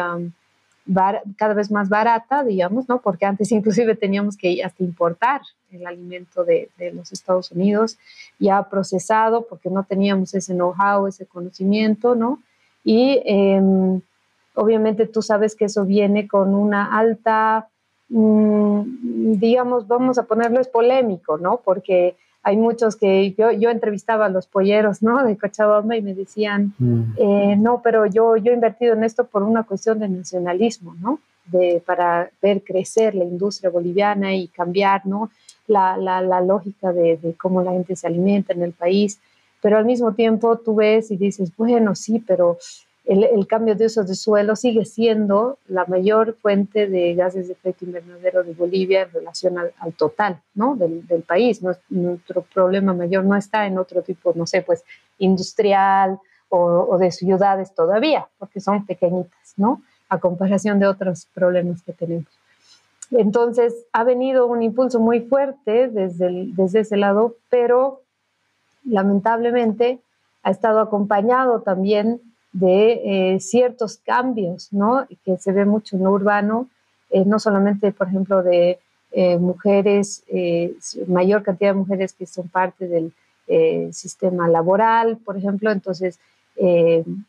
cada 1.36 1.54
vez 1.54 1.70
más 1.70 1.88
barata, 1.88 2.44
digamos, 2.44 2.88
¿no? 2.88 3.00
Porque 3.00 3.24
antes 3.24 3.50
inclusive 3.52 3.94
teníamos 3.96 4.36
que 4.36 4.62
hasta 4.62 4.84
importar 4.84 5.40
el 5.70 5.86
alimento 5.86 6.44
de, 6.44 6.68
los 6.92 7.10
Estados 7.12 7.50
Unidos 7.52 7.98
ya 8.38 8.62
procesado 8.68 9.46
porque 9.48 9.70
no 9.70 9.84
teníamos 9.84 10.34
ese 10.34 10.52
know-how, 10.52 11.06
ese 11.06 11.26
conocimiento, 11.26 12.14
¿no? 12.14 12.42
Y 12.84 13.22
em, 13.24 14.02
obviamente 14.54 15.06
tú 15.06 15.22
sabes 15.22 15.56
que 15.56 15.64
eso 15.64 15.84
viene 15.86 16.28
con 16.28 16.54
una 16.54 16.96
alta, 16.96 17.68
mm, 18.10 18.82
digamos, 19.38 19.88
vamos 19.88 20.18
a 20.18 20.24
ponerlo 20.24 20.60
es 20.60 20.68
polémico, 20.68 21.38
¿no? 21.38 21.62
Porque 21.64 22.16
hay 22.46 22.58
muchos 22.58 22.94
que 22.96 23.32
yo, 23.32 23.50
yo 23.52 23.70
entrevistaba 23.70 24.26
a 24.26 24.28
los 24.28 24.46
polleros, 24.46 25.02
¿no? 25.02 25.24
De 25.24 25.36
Cochabamba 25.38 25.96
y 25.96 26.02
me 26.02 26.14
decían, 26.14 26.74
mm. 26.78 27.02
eh, 27.16 27.56
no, 27.58 27.80
pero 27.82 28.04
yo, 28.04 28.36
yo 28.36 28.52
he 28.52 28.54
invertido 28.54 28.92
en 28.92 29.02
esto 29.02 29.24
por 29.24 29.42
una 29.42 29.62
cuestión 29.62 29.98
de 29.98 30.10
nacionalismo, 30.10 30.94
¿no? 31.00 31.18
De, 31.46 31.82
para 31.84 32.30
ver 32.42 32.62
crecer 32.62 33.14
la 33.14 33.24
industria 33.24 33.70
boliviana 33.70 34.34
y 34.34 34.48
cambiar, 34.48 35.06
¿no? 35.06 35.30
La, 35.66 35.96
la, 35.96 36.20
la 36.20 36.42
lógica 36.42 36.92
de, 36.92 37.16
de, 37.16 37.32
cómo 37.32 37.62
la 37.62 37.72
gente 37.72 37.96
se 37.96 38.06
alimenta 38.06 38.52
en 38.52 38.62
el 38.62 38.72
país. 38.72 39.18
pero 39.62 39.78
al 39.78 39.86
mismo 39.86 40.12
tiempo 40.12 40.58
tú 40.58 40.74
ves 40.74 41.10
y 41.10 41.16
dices, 41.16 41.50
bueno, 41.56 41.94
sí, 41.94 42.22
pero 42.26 42.58
el, 43.04 43.46
cambio 43.46 43.74
de 43.74 43.86
uso 43.86 44.02
de 44.02 44.14
suelo 44.14 44.56
sigue 44.56 44.86
siendo 44.86 45.58
la 45.68 45.84
mayor 45.84 46.34
fuente 46.40 46.86
de 46.86 47.14
gases 47.14 47.48
de 47.48 47.52
efecto 47.52 47.84
invernadero 47.84 48.42
de 48.42 48.54
Bolivia 48.54 49.02
en 49.02 49.12
relación 49.12 49.58
al, 49.58 49.92
total 49.94 50.40
¿no? 50.54 50.74
del, 50.74 51.06
del 51.06 51.22
país. 51.22 51.62
Nuestro 51.90 52.42
problema 52.42 52.94
mayor 52.94 53.24
no 53.24 53.36
está 53.36 53.66
en 53.66 53.76
otro 53.76 54.02
tipo, 54.02 54.32
no 54.34 54.46
sé, 54.46 54.62
pues 54.62 54.84
industrial 55.18 56.18
o, 56.48 56.98
de 56.98 57.10
ciudades 57.10 57.74
todavía, 57.74 58.28
porque 58.38 58.60
son 58.60 58.86
pequeñitas, 58.86 59.54
¿no? 59.56 59.82
A 60.08 60.18
comparación 60.18 60.78
de 60.78 60.86
otros 60.86 61.26
problemas 61.34 61.82
que 61.82 61.92
tenemos. 61.92 62.28
Entonces, 63.10 63.74
ha 63.92 64.04
venido 64.04 64.46
un 64.46 64.62
impulso 64.62 65.00
muy 65.00 65.20
fuerte 65.20 65.88
desde, 65.88 66.46
desde 66.54 66.80
ese 66.80 66.96
lado, 66.96 67.34
pero 67.50 68.02
lamentablemente 68.84 70.00
ha 70.42 70.50
estado 70.50 70.80
acompañado 70.80 71.62
también 71.62 72.20
de 72.54 73.34
eh, 73.34 73.40
ciertos 73.40 73.98
cambios, 73.98 74.72
¿no? 74.72 75.06
Que 75.24 75.36
se 75.36 75.52
ve 75.52 75.64
mucho 75.64 75.96
en 75.96 76.04
lo 76.04 76.12
urbano, 76.12 76.68
eh, 77.10 77.24
no 77.26 77.40
solamente, 77.40 77.90
por 77.90 78.06
ejemplo, 78.06 78.42
de 78.44 78.78
eh, 79.10 79.38
mujeres, 79.38 80.24
mayor 81.06 81.42
cantidad 81.42 81.70
de 81.70 81.78
mujeres 81.78 82.14
que 82.14 82.26
son 82.26 82.48
parte 82.48 82.88
del 82.88 83.12
sistema 83.92 84.48
laboral, 84.48 85.18
por 85.18 85.36
ejemplo, 85.36 85.70
entonces 85.70 86.18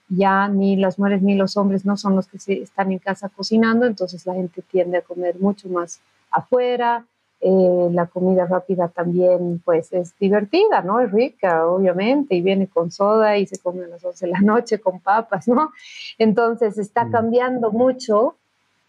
ya 0.07 0.47
ni 0.47 0.75
las 0.77 0.97
mujeres 0.97 1.21
ni 1.21 1.35
los 1.35 1.57
hombres 1.57 1.83
no 1.83 1.97
son 1.97 2.15
los 2.15 2.27
que 2.27 2.39
se 2.39 2.61
están 2.61 2.91
en 2.91 2.99
casa 2.99 3.27
cocinando, 3.29 3.85
entonces 3.85 4.25
la 4.25 4.35
gente 4.35 4.61
tiende 4.61 4.99
a 4.99 5.01
comer 5.01 5.35
mucho 5.39 5.67
más 5.67 5.99
afuera, 6.31 7.05
eh, 7.41 7.89
la 7.91 8.07
comida 8.07 8.45
rápida 8.45 8.87
también 8.87 9.61
pues 9.63 9.91
es 9.93 10.17
divertida, 10.17 10.81
¿no? 10.81 10.99
Es 10.99 11.11
rica, 11.11 11.67
obviamente, 11.67 12.35
y 12.35 12.41
viene 12.41 12.67
con 12.67 12.91
soda 12.91 13.37
y 13.37 13.45
se 13.45 13.59
come 13.59 13.83
a 13.83 13.87
las 13.87 14.03
11 14.03 14.25
de 14.25 14.31
la 14.31 14.39
noche 14.39 14.79
con 14.79 14.99
papas, 14.99 15.47
¿no? 15.47 15.71
Entonces 16.17 16.77
está 16.77 17.05
mm. 17.05 17.11
cambiando 17.11 17.71
mucho 17.71 18.35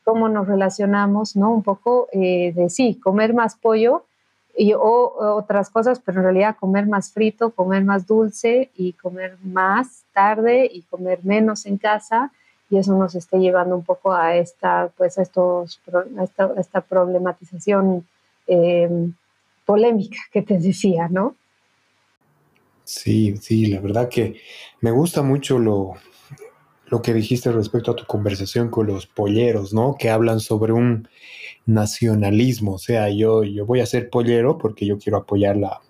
cómo 0.05 0.29
nos 0.29 0.47
relacionamos, 0.47 1.37
¿no? 1.37 1.53
Un 1.53 1.63
poco 1.63 2.09
eh, 2.13 2.53
de 2.55 2.71
sí, 2.71 2.95
comer 3.03 3.35
más 3.35 3.57
pollo 3.57 4.05
y, 4.57 4.73
o, 4.73 4.81
otras 4.81 5.69
cosas, 5.69 6.01
pero 6.01 6.19
en 6.19 6.25
realidad 6.25 6.57
comer 6.59 6.87
más 6.87 7.13
frito, 7.13 7.51
comer 7.51 7.85
más 7.85 8.07
dulce 8.07 8.71
y 8.77 8.93
comer 8.95 9.37
más 9.43 10.05
tarde 10.13 10.71
y 10.73 10.83
comer 10.83 11.19
menos 11.25 11.67
en 11.67 11.77
casa 11.77 12.31
y 12.71 12.79
eso 12.79 12.97
nos 12.97 13.15
está 13.15 13.37
llevando 13.37 13.77
un 13.77 13.85
poco 13.85 14.13
a 14.13 14.37
esta, 14.37 14.91
pues, 14.97 15.19
a 15.19 15.23
estos, 15.23 15.81
a 16.19 16.25
esta, 16.25 16.45
a 16.45 16.61
esta 16.61 16.81
problematización 16.81 18.07
eh, 18.47 18.89
polémica 19.65 20.19
que 20.33 20.43
te 20.43 20.59
decía, 20.59 21.09
¿no? 21.09 21.37
Sí, 22.85 23.37
sí, 23.41 23.67
la 23.67 23.81
verdad 23.81 24.09
que 24.09 24.41
me 24.81 24.93
gusta 24.93 25.23
mucho 25.23 25.59
lo, 25.59 25.95
lo 26.87 27.03
que 27.03 27.13
dijiste 27.13 27.51
respecto 27.51 27.91
a 27.91 27.97
tu 27.97 28.05
conversación 28.07 28.71
con 28.71 28.87
los 28.87 29.07
polleros, 29.07 29.75
¿no? 29.75 29.97
Que 29.99 30.11
hablan 30.11 30.41
sobre 30.41 30.73
un 30.73 31.09
nacionalismo, 31.67 32.75
o 32.75 32.79
sea, 32.79 33.11
yo, 33.11 33.43
yo 33.43 33.67
voy 33.67 33.81
a 33.81 33.87
ser 33.87 34.09
pollero 34.09 34.57
porque 34.57 34.87
yo 34.87 34.99
quiero 34.99 35.19
apoyar 35.19 35.57
la, 35.57 35.81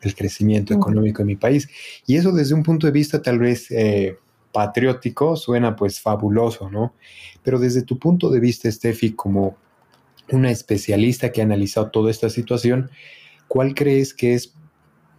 el 0.00 0.14
crecimiento 0.14 0.72
económico 0.72 1.18
de 1.18 1.26
mi 1.26 1.36
país. 1.36 1.68
Y 2.06 2.16
eso 2.16 2.32
desde 2.32 2.54
un 2.54 2.62
punto 2.62 2.86
de 2.86 2.92
vista 2.92 3.20
tal 3.20 3.38
vez 3.38 3.70
eh, 3.70 4.16
patriótico 4.52 5.36
suena 5.36 5.76
pues 5.76 6.00
fabuloso, 6.00 6.70
¿no? 6.70 6.94
Pero 7.42 7.58
desde 7.58 7.82
tu 7.82 7.98
punto 7.98 8.30
de 8.30 8.40
vista, 8.40 8.70
Steffi, 8.70 9.12
como 9.12 9.56
una 10.30 10.50
especialista 10.50 11.32
que 11.32 11.40
ha 11.40 11.44
analizado 11.44 11.90
toda 11.90 12.10
esta 12.10 12.30
situación, 12.30 12.90
¿cuál 13.46 13.74
crees 13.74 14.14
que 14.14 14.34
es, 14.34 14.54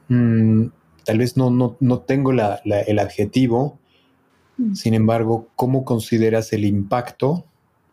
mm, 0.09 0.67
tal 1.03 1.17
vez 1.17 1.37
no, 1.37 1.77
no, 1.79 1.99
tengo 1.99 2.31
el 2.31 2.99
adjetivo, 2.99 3.79
mm. 4.57 4.75
sin 4.75 4.93
embargo, 4.93 5.49
cómo 5.55 5.85
consideras 5.85 6.53
el 6.53 6.65
impacto 6.65 7.45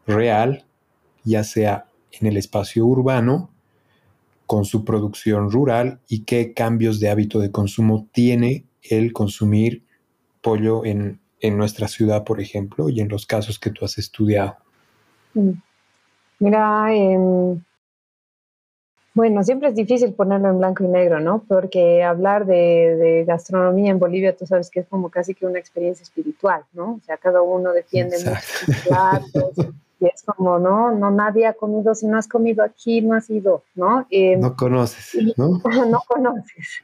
real, 0.06 0.66
ya 1.24 1.44
sea 1.44 1.86
en 2.12 2.26
el 2.26 2.36
espacio 2.36 2.86
urbano, 2.86 3.50
con 4.46 4.64
su 4.64 4.84
producción 4.84 5.50
rural 5.50 6.00
y 6.08 6.20
qué 6.20 6.54
cambios 6.54 7.00
de 7.00 7.10
hábito 7.10 7.40
de 7.40 7.50
consumo 7.50 8.08
tiene 8.12 8.64
el 8.82 9.12
consumir 9.12 9.84
pollo 10.40 10.84
en, 10.84 11.20
nuestra 11.42 11.86
ciudad, 11.86 12.24
por 12.24 12.40
ejemplo, 12.40 12.88
y 12.88 13.00
en 13.00 13.08
los 13.08 13.24
casos 13.24 13.60
que 13.60 13.70
tú 13.70 13.84
has 13.84 13.98
estudiado? 13.98 14.56
Mm. 15.34 15.50
Mira, 16.38 16.94
em, 16.94 17.60
bueno, 19.16 19.42
siempre 19.42 19.68
es 19.68 19.74
difícil 19.74 20.12
ponerlo 20.12 20.50
en 20.50 20.58
blanco 20.58 20.84
y 20.84 20.88
negro, 20.88 21.20
¿no? 21.20 21.42
Porque 21.48 22.04
hablar 22.04 22.44
de, 22.44 23.24
gastronomía 23.26 23.90
en 23.90 23.98
Bolivia, 23.98 24.36
tú 24.36 24.46
sabes 24.46 24.68
que 24.68 24.80
es 24.80 24.88
como 24.88 25.08
casi 25.08 25.34
que 25.34 25.46
una 25.46 25.58
experiencia 25.58 26.02
espiritual, 26.02 26.64
¿no? 26.74 26.96
O 26.96 27.00
sea, 27.06 27.16
cada 27.16 27.40
uno 27.40 27.72
defiende 27.72 28.18
muchos 28.18 28.84
platos. 28.86 29.54
Y 29.98 30.04
es 30.04 30.22
como, 30.22 30.58
no, 30.58 30.90
no, 30.90 31.10
nadie 31.10 31.46
ha 31.46 31.54
comido, 31.54 31.94
si 31.94 32.06
no 32.06 32.18
has 32.18 32.28
comido 32.28 32.62
aquí, 32.62 33.00
no 33.00 33.14
has 33.14 33.30
ido, 33.30 33.62
¿no? 33.74 34.06
Em, 34.10 34.38
no 34.38 34.54
conoces, 34.54 35.16
¿no? 35.38 35.62
no 35.88 36.02
conoces. 36.06 36.82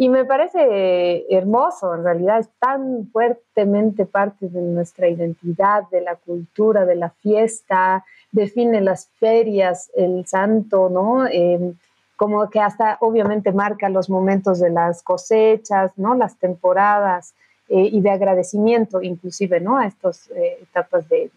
Y 0.00 0.08
me 0.08 0.24
parece 0.24 1.26
hermoso, 1.28 1.94
en 1.94 2.04
realidad 2.04 2.38
es 2.38 2.48
tan 2.58 3.10
fuertemente 3.12 4.06
parte 4.06 4.48
de 4.48 4.62
nuestra 4.62 5.08
identidad, 5.08 5.82
de 5.90 6.00
la 6.00 6.16
cultura, 6.16 6.86
de 6.86 6.94
la 6.94 7.10
fiesta, 7.10 8.02
define 8.32 8.80
las 8.80 9.08
ferias, 9.18 9.90
el 9.94 10.24
santo, 10.26 10.88
¿no? 10.88 11.26
Em, 11.26 11.74
como 12.16 12.48
que 12.48 12.60
hasta 12.60 12.96
obviamente 13.02 13.52
marca 13.52 13.90
los 13.90 14.08
momentos 14.08 14.58
de 14.58 14.70
las 14.70 15.02
cosechas, 15.02 15.92
¿no? 15.98 16.14
Las 16.14 16.34
temporadas 16.38 17.34
eh, 17.68 17.90
y 17.92 18.00
de 18.00 18.08
agradecimiento 18.08 19.02
inclusive, 19.02 19.60
¿no? 19.60 19.76
A 19.76 19.86
estas 19.86 20.30
eh, 20.30 20.60
etapas 20.62 21.06
de, 21.10 21.30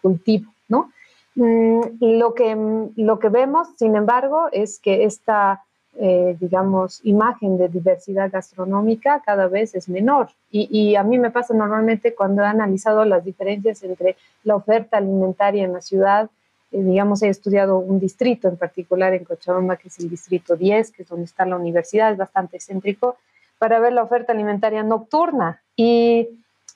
cultivo, 0.00 0.52
¿no? 0.68 0.92
Mm, 1.34 1.80
lo, 1.98 2.32
que, 2.34 2.56
lo 2.94 3.18
que 3.18 3.28
vemos, 3.28 3.70
sin 3.76 3.96
embargo, 3.96 4.46
es 4.52 4.78
que 4.78 5.02
esta 5.02 5.64
eh, 5.98 6.36
digamos, 6.40 7.00
imagen 7.04 7.58
de 7.58 7.68
diversidad 7.68 8.30
gastronómica 8.30 9.22
cada 9.24 9.46
vez 9.46 9.74
es 9.74 9.90
menor. 9.90 10.30
Y, 10.50 10.96
a 10.96 11.02
mí 11.02 11.18
me 11.18 11.30
pasa 11.30 11.54
normalmente 11.54 12.14
cuando 12.14 12.42
he 12.42 12.46
analizado 12.46 13.04
las 13.04 13.24
diferencias 13.24 13.82
entre 13.82 14.16
la 14.44 14.56
oferta 14.56 14.96
alimentaria 14.96 15.64
en 15.64 15.72
la 15.72 15.82
ciudad, 15.82 16.30
eh, 16.72 16.82
digamos, 16.82 17.22
he 17.22 17.28
estudiado 17.28 17.78
un 17.78 18.00
distrito 18.00 18.48
en 18.48 18.56
particular 18.56 19.12
en 19.12 19.24
Cochabamba, 19.24 19.76
que 19.76 19.88
es 19.88 19.98
el 19.98 20.08
distrito 20.08 20.56
10, 20.56 20.92
que 20.92 21.02
es 21.02 21.08
donde 21.08 21.26
está 21.26 21.44
la 21.44 21.56
universidad, 21.56 22.12
es 22.12 22.18
bastante 22.18 22.58
céntrico, 22.58 23.16
para 23.58 23.78
ver 23.78 23.92
la 23.92 24.02
oferta 24.02 24.32
alimentaria 24.32 24.82
nocturna. 24.82 25.60
Y 25.76 26.28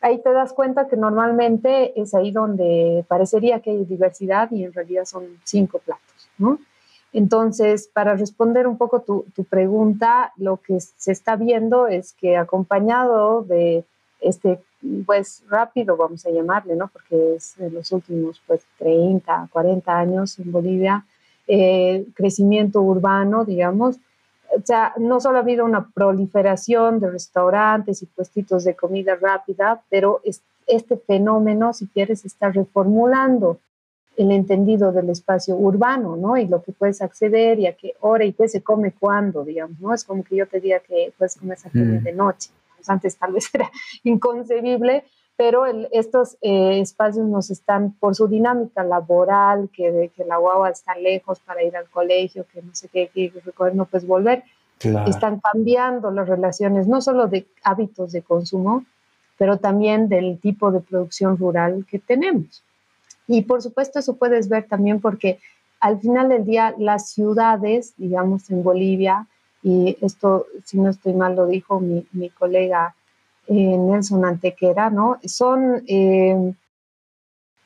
ahí 0.02 0.18
te 0.18 0.32
das 0.32 0.52
cuenta 0.52 0.88
que 0.88 0.96
normalmente 0.96 1.99
es 2.00 2.14
ahí 2.14 2.32
donde 2.32 3.04
parecería 3.08 3.61
que 3.61 3.70
hay 3.70 3.85
diversidad 3.85 4.50
y 4.50 4.64
en 4.64 4.75
realidad 4.75 5.06
son 5.06 5.25
cinco 5.44 5.78
platos, 5.78 6.28
¿no? 6.38 6.58
Entonces, 7.16 7.88
para 7.94 8.14
responder 8.14 8.66
un 8.66 8.76
poco 8.76 9.00
tu, 9.00 9.25
pregunta, 9.49 10.35
lo 10.37 10.58
que 10.58 10.80
se 10.80 11.12
está 11.12 11.35
viendo 11.35 11.87
es 11.87 12.12
que 12.12 12.37
acompañado 12.37 13.40
de 13.40 13.87
este, 14.20 14.61
pues 15.06 15.42
rápido, 15.49 15.96
vamos 15.96 16.26
a 16.26 16.30
llamarle, 16.30 16.76
¿no? 16.76 16.88
Porque 16.88 17.37
es 17.37 17.58
en 17.58 17.73
los 17.73 17.90
últimos, 17.90 18.42
pues, 18.46 18.66
30, 18.76 19.49
40 19.50 19.99
años 19.99 20.38
en 20.38 20.52
Bolivia, 20.52 21.06
eh, 21.49 22.04
crecimiento 22.14 22.82
urbano, 22.82 23.46
digamos, 23.46 23.96
o 24.54 24.61
sea, 24.62 24.92
no 24.99 25.18
solo 25.18 25.38
ha 25.38 25.40
habido 25.40 25.64
una 25.64 25.88
proliferación 25.88 27.00
de 27.00 27.11
restaurantes 27.11 28.02
y 28.02 28.06
puestitos 28.06 28.64
de 28.64 28.76
comida 28.76 29.16
rápida, 29.16 29.80
pero 29.88 30.20
este 30.66 30.99
fenómeno, 30.99 31.73
si 31.73 31.87
quieres, 31.87 32.26
está 32.26 32.50
reformulando 32.50 33.58
el 34.16 34.30
entendido 34.30 34.92
del 34.92 35.11
espacio 35.11 35.56
urbano, 35.56 36.16
¿no? 36.16 36.37
Y 36.37 36.46
lo 36.46 36.62
que 36.62 36.73
puedes 36.73 37.02
acceder 37.02 37.58
y 37.58 37.66
a 37.66 37.75
qué 37.75 37.94
hora 38.00 38.25
y 38.25 38.32
qué 38.32 38.49
se 38.49 38.62
come 38.62 38.92
cuándo, 38.92 39.44
digamos, 39.44 39.78
¿no? 39.80 39.94
Es 39.94 40.04
como 40.04 40.25
que 40.25 40.37
yo 40.37 40.46
te 40.46 40.61
diga 40.61 40.80
que 40.80 41.12
puedes 41.16 41.37
comer 41.37 41.58
mm. 41.73 42.02
de 42.02 42.12
noche. 42.12 42.50
Pues 42.76 42.88
antes 42.88 43.16
tal 43.16 43.32
vez 43.32 43.49
era 43.54 43.70
inconcebible, 44.04 45.04
pero 45.37 45.66
estos 45.92 46.37
eh, 46.40 46.80
espacios 46.80 47.26
nos 47.26 47.50
están, 47.50 47.92
por 47.92 48.14
su 48.14 48.26
dinámica 48.26 48.82
laboral, 48.82 49.68
que, 49.73 50.11
que 50.16 50.25
la 50.25 50.38
guagua 50.38 50.70
está 50.70 50.96
lejos 50.96 51.40
para 51.40 51.62
ir 51.62 51.76
al 51.76 51.88
colegio, 51.90 52.46
que 52.52 52.62
no 52.62 52.75
sé 52.75 52.88
qué, 52.88 53.08
que 53.08 53.32
recoger, 53.44 53.75
no 53.75 53.85
puedes 53.85 54.06
volver, 54.06 54.44
están 55.06 55.40
cambiando 55.40 56.11
las 56.11 56.28
relaciones, 56.28 56.87
no 56.87 57.00
solo 57.00 57.28
de 57.28 57.46
hábitos 57.62 58.12
de 58.12 58.23
consumo, 58.23 58.85
pero 59.38 59.58
también 59.58 60.08
del 60.08 60.38
tipo 60.38 60.70
de 60.70 60.80
producción 60.80 61.37
rural 61.37 61.87
que 61.88 61.99
tenemos. 61.99 62.62
Y 63.26 63.42
por 63.42 63.62
supuesto 63.62 63.99
eso 63.99 64.16
puedes 64.16 64.49
ver 64.49 64.66
también 64.68 65.00
porque 65.00 65.38
al 65.80 66.00
final 66.00 66.28
del 66.28 66.45
día 66.45 66.75
las 66.78 67.11
ciudades, 67.11 67.95
digamos 67.97 68.50
en 68.50 68.62
Bolivia, 68.62 69.26
y 69.62 69.97
esto 70.00 70.47
si 70.64 70.78
no 70.78 70.90
estoy 70.90 71.12
mal 71.12 71.35
lo 71.35 71.47
dijo 71.47 71.80
mi, 71.80 72.06
mi 72.12 72.30
colega 72.30 72.95
eh, 73.49 73.78
Nelson 73.78 74.25
Antequera, 74.25 74.90
¿no? 74.90 75.18
Son, 75.25 75.85
eh, 75.87 76.52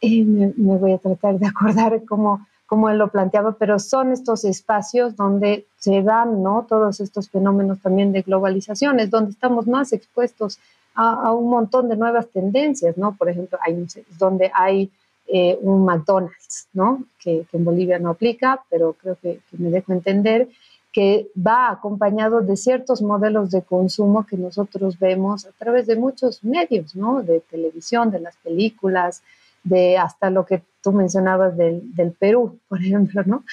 eh, 0.02 0.25
me, 0.25 0.76
voy 0.76 0.93
a 0.93 0.99
tratar 0.99 1.38
de 1.38 1.47
acordar 1.47 2.05
cómo, 2.05 2.47
como 2.67 2.90
él 2.90 2.99
lo 2.99 3.09
planteaba, 3.09 3.52
pero 3.52 3.79
son 3.79 4.12
estos 4.12 4.45
espacios 4.45 5.17
donde 5.17 5.67
se 5.79 6.02
dan 6.02 6.43
¿no? 6.43 6.67
todos 6.69 7.00
estos 7.00 7.31
fenómenos 7.31 7.81
también 7.81 8.12
de 8.12 8.23
globalizaciones, 8.23 9.11
donde 9.11 9.31
estamos 9.31 9.67
más 9.67 9.93
expuestos 9.95 10.59
a, 10.95 11.33
un 11.33 11.49
montón 11.49 11.88
de 11.88 11.97
nuevas 11.97 12.29
tendencias, 12.29 12.99
¿no? 12.99 13.17
Por 13.17 13.31
ejemplo, 13.31 13.59
hay 13.62 13.87
donde 14.19 14.50
hay 14.55 14.90
eh, 15.33 15.59
un 15.63 15.85
McDonald's, 15.85 16.69
¿no? 16.73 17.05
Que, 17.19 17.47
en 17.53 17.65
Bolivia 17.65 17.99
no 17.99 18.11
aplica, 18.11 18.65
pero 18.69 18.95
creo 18.95 19.17
que, 19.23 19.41
me 19.53 19.71
dejo 19.71 19.93
entender, 19.93 20.49
que 20.93 21.29
va 21.37 21.71
acompañado 21.71 22.41
de 22.41 22.57
ciertos 22.57 23.01
modelos 23.01 23.53
de 23.53 23.63
consumo 23.63 24.27
que 24.27 24.37
nosotros 24.37 24.99
vemos 24.99 25.47
a 25.47 25.53
través 25.53 25.87
de 25.87 25.95
muchos 25.95 26.43
medios, 26.43 26.97
¿no? 26.97 27.23
De 27.23 27.41
televisión, 27.41 28.11
de 28.11 28.19
las 28.19 28.37
películas, 28.39 29.23
de 29.63 29.99
hasta 29.99 30.31
lo 30.31 30.45
que 30.45 30.63
tú 30.83 30.91
mencionabas 30.93 31.57
del, 31.57 32.13
Perú, 32.19 32.59
por 32.69 32.81
ejemplo, 32.81 33.23
¿no? 33.25 33.45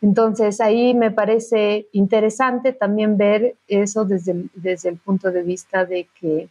Entonces 0.00 0.60
ahí 0.60 0.94
me 0.94 1.10
parece 1.10 1.88
interesante 1.92 2.72
también 2.72 3.16
ver 3.16 3.56
eso 3.66 4.04
desde 4.04 4.88
el 4.88 4.98
punto 4.98 5.32
de 5.32 5.42
vista 5.42 5.84
de 5.84 6.06
que 6.20 6.48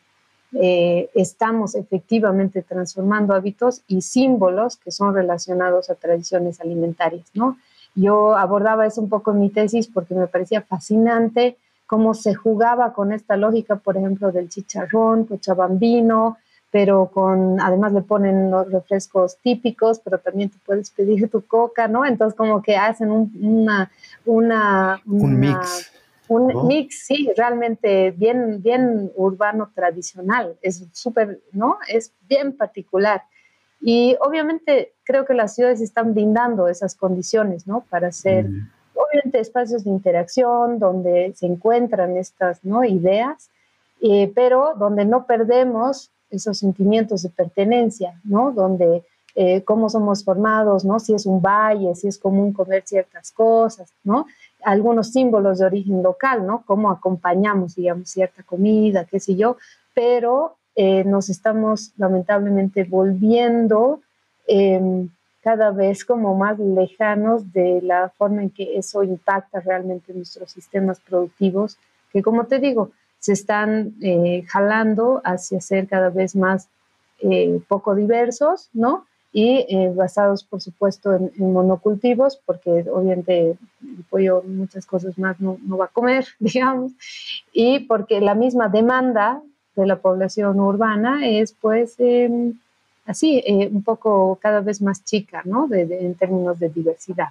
eh, 0.56 1.10
estamos 1.16 1.76
efectivamente 1.76 2.62
transformando 2.62 3.34
hábitos 3.34 3.82
y 3.88 4.02
símbolos 4.02 4.78
que 4.78 4.92
son 4.92 5.14
relacionados 5.14 5.90
a 5.90 5.96
tradiciones 5.96 6.62
alimentarias, 6.62 7.26
¿no? 7.34 7.58
Yo 7.96 8.36
abordaba 8.36 8.86
eso 8.86 9.02
un 9.02 9.10
poco 9.10 9.32
en 9.32 9.40
mi 9.40 9.50
tesis 9.50 9.88
porque 9.88 10.16
me 10.16 10.28
parecía 10.28 10.62
fascinante 10.62 11.58
cómo 11.86 12.14
se 12.14 12.34
jugaba 12.34 12.94
con 12.94 13.12
esta 13.12 13.38
lógica, 13.38 13.76
por 13.76 13.98
ejemplo, 13.98 14.32
del 14.32 14.50
chicharrón, 14.50 15.26
cochabambino, 15.26 16.38
pero 16.72 17.12
con, 17.14 17.62
además 17.62 17.94
le 17.94 18.02
ponen 18.02 18.50
los 18.50 18.72
refrescos 18.72 19.38
típicos, 19.44 20.00
pero 20.00 20.18
también 20.18 20.50
tú 20.50 20.58
puedes 20.66 20.90
pedir 20.90 21.30
tu 21.30 21.46
coca, 21.46 21.88
¿no? 21.88 22.04
Entonces 22.04 22.36
como 22.36 22.64
que 22.64 22.76
hacen 22.76 23.12
una, 23.12 23.92
una, 24.26 25.00
un 25.06 25.40
mix. 25.40 25.93
Un 26.28 26.68
mix, 26.68 27.06
sí, 27.06 27.30
realmente 27.36 28.12
bien, 28.12 28.62
bien 28.62 29.12
urbano 29.16 29.72
tradicional, 29.76 30.58
es 30.62 30.86
súper, 30.94 31.42
¿no? 31.52 31.78
Es 31.88 32.14
bien 32.28 32.56
particular. 32.56 33.24
Y 33.82 34.16
obviamente 34.22 34.94
creo 35.04 35.26
que 35.26 35.34
las 35.34 35.56
ciudades 35.56 35.82
están 35.82 36.14
brindando 36.14 36.70
esas 36.70 36.96
condiciones, 36.96 37.68
¿no? 37.68 37.82
Para 37.90 38.14
ser, 38.14 38.48
obviamente, 38.96 39.40
espacios 39.40 39.84
de 39.84 39.90
interacción 39.90 40.80
donde 40.80 41.34
se 41.36 41.48
encuentran 41.48 42.16
estas, 42.16 42.64
¿no? 42.64 42.86
Ideas, 42.86 43.50
eh, 44.02 44.32
pero 44.34 44.76
donde 44.78 45.04
no 45.04 45.26
perdemos 45.26 46.12
esos 46.30 46.58
sentimientos 46.58 47.24
de 47.24 47.30
pertenencia, 47.30 48.20
¿no? 48.24 48.54
Donde 48.54 49.04
eh, 49.36 49.64
cómo 49.64 49.90
somos 49.90 50.24
formados, 50.24 50.86
¿no? 50.86 51.00
Si 51.00 51.14
es 51.14 51.26
un 51.26 51.42
valle, 51.42 51.96
si 51.96 52.08
es 52.08 52.18
común 52.18 52.54
comer 52.54 52.84
ciertas 52.86 53.32
cosas, 53.32 53.92
¿no? 54.04 54.28
Algunos 54.64 55.12
símbolos 55.12 55.60
de 55.60 55.66
origen 55.66 56.04
local, 56.04 56.46
¿no? 56.46 56.64
Cómo 56.66 56.90
acompañamos, 56.90 57.76
digamos, 57.76 58.10
cierta 58.10 58.44
comida, 58.44 59.06
qué 59.06 59.20
sé 59.20 59.36
yo, 59.36 59.58
pero 59.94 60.56
eh, 60.76 61.04
nos 61.04 61.30
estamos 61.30 61.92
lamentablemente 61.98 62.84
volviendo 62.84 64.02
em, 64.48 65.10
cada 65.44 65.72
vez 65.72 66.06
como 66.06 66.36
más 66.36 66.58
lejanos 66.58 67.52
de 67.54 67.82
la 67.82 68.10
forma 68.10 68.42
en 68.44 68.50
que 68.50 68.78
eso 68.78 69.04
impacta 69.04 69.60
realmente 69.60 70.14
nuestros 70.14 70.52
sistemas 70.52 71.00
productivos, 71.02 71.78
que 72.12 72.24
como 72.24 72.46
te 72.46 72.60
digo, 72.60 72.92
se 73.20 73.34
están 73.34 73.94
eh, 74.02 74.44
jalando 74.48 75.22
hacia 75.24 75.62
ser 75.62 75.88
cada 75.88 76.10
vez 76.10 76.36
más 76.36 76.70
eh, 77.20 77.62
poco 77.68 77.96
diversos, 77.96 78.70
¿no? 78.74 79.06
Y 79.34 79.66
eh, 79.68 79.92
basados, 79.94 80.44
por 80.44 80.62
supuesto, 80.62 81.14
en, 81.14 81.32
monocultivos, 81.38 82.40
porque 82.46 82.86
obviamente 82.92 83.58
el 83.82 84.04
pollo 84.10 84.44
muchas 84.44 84.86
cosas 84.86 85.18
más 85.18 85.40
no, 85.40 85.58
no, 85.66 85.78
va 85.78 85.86
a 85.86 85.88
comer, 85.88 86.28
digamos, 86.40 86.92
y 87.52 87.80
porque 87.80 88.22
la 88.22 88.36
misma 88.36 88.70
demanda 88.70 89.42
de 89.76 89.88
la 89.88 89.98
población 89.98 90.60
urbana 90.60 91.28
es, 91.28 91.54
pues, 91.60 91.96
em, 91.98 92.54
así, 93.08 93.44
un 93.72 93.84
poco 93.84 94.38
cada 94.40 94.62
vez 94.62 94.82
más 94.82 95.04
chica, 95.04 95.42
¿no? 95.46 95.68
en 95.72 96.14
términos 96.14 96.60
de 96.60 96.70
diversidad. 96.70 97.30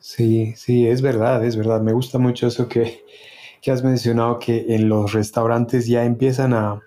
Sí, 0.00 0.54
sí, 0.56 0.86
es 0.86 1.02
verdad, 1.02 1.44
es 1.44 1.56
verdad. 1.56 1.80
Me 1.82 1.92
gusta 1.92 2.18
mucho 2.18 2.46
eso 2.46 2.68
que, 2.68 3.04
que 3.60 3.70
has 3.70 3.82
mencionado 3.82 4.38
que 4.38 4.74
en 4.74 4.88
los 4.88 5.12
restaurantes 5.12 5.86
ya 5.86 6.04
empiezan 6.04 6.54
a, 6.54 6.80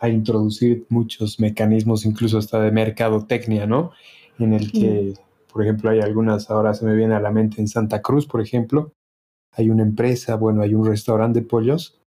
a 0.00 0.08
introducir 0.08 0.86
muchos 0.88 1.38
mecanismos, 1.38 2.06
incluso 2.06 2.38
hasta 2.38 2.60
de 2.60 2.72
mercadotecnia, 2.72 3.66
¿no? 3.66 3.92
En 4.38 4.54
el 4.54 4.72
que, 4.72 5.14
por 5.52 5.62
ejemplo, 5.62 5.90
hay 5.90 6.00
algunas, 6.00 6.50
ahora 6.50 6.74
se 6.74 6.84
me 6.84 6.94
viene 6.94 7.14
a 7.14 7.20
la 7.20 7.30
mente 7.30 7.60
en 7.60 7.68
Santa 7.68 8.00
Cruz, 8.00 8.26
por 8.26 8.40
ejemplo, 8.40 8.92
hay 9.52 9.68
una 9.68 9.82
empresa, 9.82 10.36
bueno, 10.36 10.62
hay 10.62 10.74
un 10.74 10.86
restaurante 10.86 11.40
de 11.40 11.46
pollos 11.46 12.00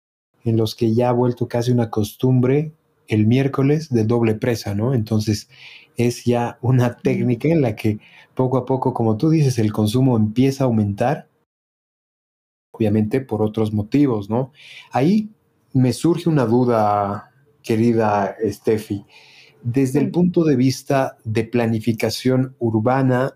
en 0.43 0.57
los 0.57 0.75
que 0.75 0.93
ya 0.93 1.09
ha 1.09 1.13
vuelto 1.13 1.47
casi 1.47 1.71
una 1.71 1.89
costumbre 1.89 2.71
el 3.07 3.27
miércoles 3.27 3.89
de 3.89 4.05
doble 4.05 4.35
presa, 4.35 4.73
¿no? 4.73 4.93
Entonces 4.93 5.49
es 5.97 6.23
ya 6.23 6.57
una 6.61 6.95
técnica 6.97 7.49
en 7.49 7.61
la 7.61 7.75
que 7.75 7.99
poco 8.35 8.57
a 8.57 8.65
poco, 8.65 8.93
como 8.93 9.17
tú 9.17 9.29
dices, 9.29 9.59
el 9.59 9.73
consumo 9.73 10.15
empieza 10.15 10.63
a 10.63 10.67
aumentar 10.67 11.27
obviamente 12.71 13.21
por 13.21 13.41
otros 13.41 13.73
motivos, 13.73 14.29
¿no? 14.29 14.51
Ahí 14.91 15.29
me 15.73 15.93
surge 15.93 16.29
una 16.29 16.45
duda, 16.45 17.30
querida 17.63 18.35
Steffi. 18.43 19.05
Desde 19.63 19.99
el 19.99 20.11
punto 20.11 20.43
de 20.43 20.55
vista 20.55 21.17
de 21.23 21.43
planificación 21.43 22.55
urbana, 22.59 23.35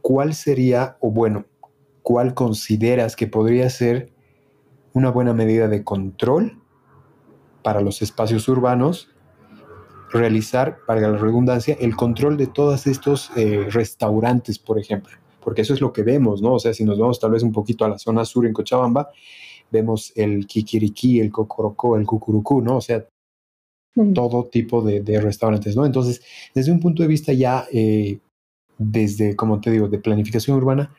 ¿cuál 0.00 0.34
sería, 0.34 0.96
o 1.00 1.10
bueno, 1.10 1.46
cuál 2.02 2.34
consideras 2.34 3.16
que 3.16 3.26
podría 3.26 3.68
ser 3.70 4.12
una 4.92 5.10
buena 5.10 5.32
medida 5.32 5.68
de 5.68 5.82
control 5.82 6.62
para 7.62 7.80
los 7.80 8.02
espacios 8.02 8.48
urbanos? 8.48 9.10
Realizar, 10.12 10.78
para 10.86 11.00
la 11.00 11.18
redundancia, 11.18 11.76
el 11.80 11.96
control 11.96 12.36
de 12.36 12.46
todos 12.46 12.86
estos 12.86 13.32
eh, 13.36 13.66
restaurantes, 13.70 14.58
por 14.58 14.78
ejemplo 14.78 15.16
porque 15.46 15.62
eso 15.62 15.74
es 15.74 15.80
lo 15.80 15.92
que 15.92 16.02
vemos, 16.02 16.42
¿no? 16.42 16.54
O 16.54 16.58
sea, 16.58 16.74
si 16.74 16.84
nos 16.84 16.98
vamos 16.98 17.20
tal 17.20 17.30
vez 17.30 17.44
un 17.44 17.52
poquito 17.52 17.84
a 17.84 17.88
la 17.88 17.98
zona 18.00 18.24
sur 18.24 18.46
en 18.46 18.52
Cochabamba, 18.52 19.10
vemos 19.70 20.12
el 20.16 20.46
kikiriki, 20.46 21.20
el 21.20 21.30
cocorocó, 21.30 21.96
el 21.96 22.06
cucurucú, 22.06 22.62
¿no? 22.62 22.76
O 22.76 22.80
sea, 22.80 23.06
todo 24.14 24.44
tipo 24.44 24.82
de, 24.82 25.20
restaurantes, 25.20 25.74
¿no? 25.74 25.86
Entonces, 25.86 26.22
desde 26.54 26.72
un 26.72 26.80
punto 26.80 27.02
de 27.02 27.08
vista 27.08 27.32
ya, 27.32 27.66
eh, 27.72 28.18
desde, 28.78 29.34
como 29.36 29.60
te 29.60 29.70
digo, 29.70 29.88
de 29.88 29.98
planificación 29.98 30.56
urbana, 30.56 30.94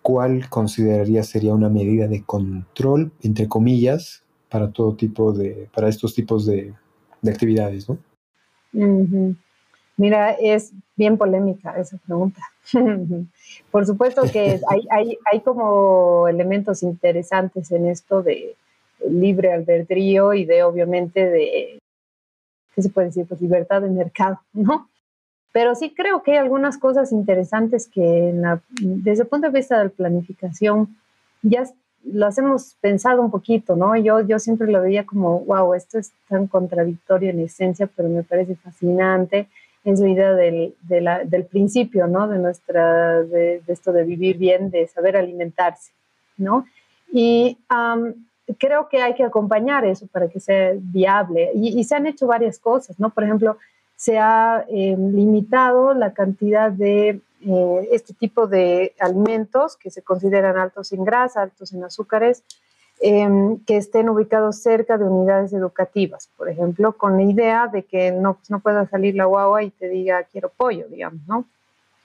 ¿cuál 0.00 0.48
consideraría 0.48 1.22
sería 1.24 1.54
una 1.54 1.68
medida 1.68 2.08
de 2.08 2.22
control, 2.24 3.12
entre 3.22 3.48
comillas, 3.48 4.22
para 4.48 4.70
todo 4.70 4.94
tipo 4.94 5.32
de, 5.32 5.68
para 5.74 5.88
estos 5.88 6.14
tipos 6.14 6.46
de, 6.46 6.74
actividades, 7.24 7.88
¿no? 7.88 7.98
Mira, 9.96 10.32
es 10.32 10.72
bien 10.96 11.16
polémica 11.16 11.78
esa 11.78 11.98
pregunta. 11.98 12.40
Por 13.70 13.86
supuesto 13.86 14.22
que 14.32 14.60
hay, 14.68 14.86
hay, 14.90 15.18
hay, 15.30 15.40
como 15.40 16.28
elementos 16.28 16.82
interesantes 16.82 17.70
en 17.72 17.86
esto 17.86 18.22
de 18.22 18.56
libre 19.08 19.52
albedrío 19.52 20.32
y 20.32 20.44
de 20.44 20.62
obviamente 20.62 21.28
de, 21.28 21.78
¿qué 22.74 22.82
se 22.82 22.90
puede 22.90 23.08
decir? 23.08 23.26
Pues 23.26 23.40
libertad 23.40 23.82
de 23.82 23.90
mercado, 23.90 24.40
¿no? 24.52 24.88
Pero 25.52 25.74
sí 25.74 25.92
creo 25.94 26.22
que 26.22 26.32
hay 26.32 26.38
algunas 26.38 26.78
cosas 26.78 27.12
interesantes 27.12 27.86
que 27.86 28.32
desde 28.80 29.22
el 29.22 29.28
punto 29.28 29.48
de 29.48 29.58
vista 29.58 29.78
de 29.78 29.84
la 29.84 29.90
planificación 29.90 30.96
ya 31.42 31.64
las 32.04 32.38
hemos 32.38 32.74
pensado 32.80 33.22
un 33.22 33.30
poquito, 33.30 33.76
¿no? 33.76 33.96
Yo, 33.96 34.20
yo 34.20 34.38
siempre 34.38 34.70
lo 34.70 34.80
veía 34.80 35.04
como, 35.04 35.40
wow, 35.40 35.74
esto 35.74 35.98
es 35.98 36.12
tan 36.28 36.46
contradictorio 36.46 37.30
en 37.30 37.40
esencia, 37.40 37.88
pero 37.94 38.08
me 38.08 38.22
parece 38.22 38.56
fascinante 38.56 39.48
es 39.84 39.98
la 40.00 40.08
idea 40.08 40.32
del, 40.34 40.74
del 40.82 41.44
principio, 41.44 42.06
¿no? 42.06 42.28
De 42.28 42.38
nuestra, 42.38 43.22
de, 43.22 43.62
esto 43.66 43.92
de 43.92 44.04
vivir 44.04 44.38
bien, 44.38 44.70
de 44.70 44.86
saber 44.86 45.16
alimentarse, 45.16 45.92
¿no? 46.36 46.66
Y 47.12 47.58
creo 48.58 48.88
que 48.88 49.02
hay 49.02 49.14
que 49.14 49.24
acompañar 49.24 49.84
eso 49.84 50.06
para 50.06 50.28
que 50.28 50.40
sea 50.40 50.72
viable. 50.76 51.50
Y, 51.54 51.82
se 51.84 51.96
han 51.96 52.06
hecho 52.06 52.26
varias 52.26 52.58
cosas, 52.58 52.98
¿no? 53.00 53.10
Por 53.10 53.24
ejemplo, 53.24 53.58
se 53.96 54.18
ha 54.18 54.64
eh, 54.68 54.96
limitado 54.96 55.94
la 55.94 56.12
cantidad 56.12 56.70
de 56.70 57.20
eh, 57.44 57.88
este 57.90 58.14
tipo 58.14 58.46
de 58.46 58.94
alimentos 59.00 59.76
que 59.76 59.90
se 59.90 60.02
consideran 60.02 60.56
altos 60.56 60.92
en 60.92 61.04
grasa, 61.04 61.42
altos 61.42 61.72
en 61.72 61.84
azúcares, 61.84 62.44
Em, 63.04 63.58
que 63.66 63.78
estén 63.78 64.08
ubicados 64.08 64.62
cerca 64.62 64.96
de 64.96 65.02
unidades 65.02 65.52
educativas, 65.52 66.30
por 66.36 66.48
ejemplo, 66.48 66.92
con 66.96 67.16
la 67.16 67.24
idea 67.24 67.66
de 67.66 67.82
que 67.82 68.12
no, 68.12 68.34
pues, 68.34 68.48
no 68.48 68.60
pueda 68.60 68.86
salir 68.86 69.16
la 69.16 69.24
guagua 69.24 69.64
y 69.64 69.70
te 69.70 69.88
diga 69.88 70.22
quiero 70.30 70.50
pollo, 70.56 70.86
digamos, 70.88 71.20
¿no? 71.26 71.44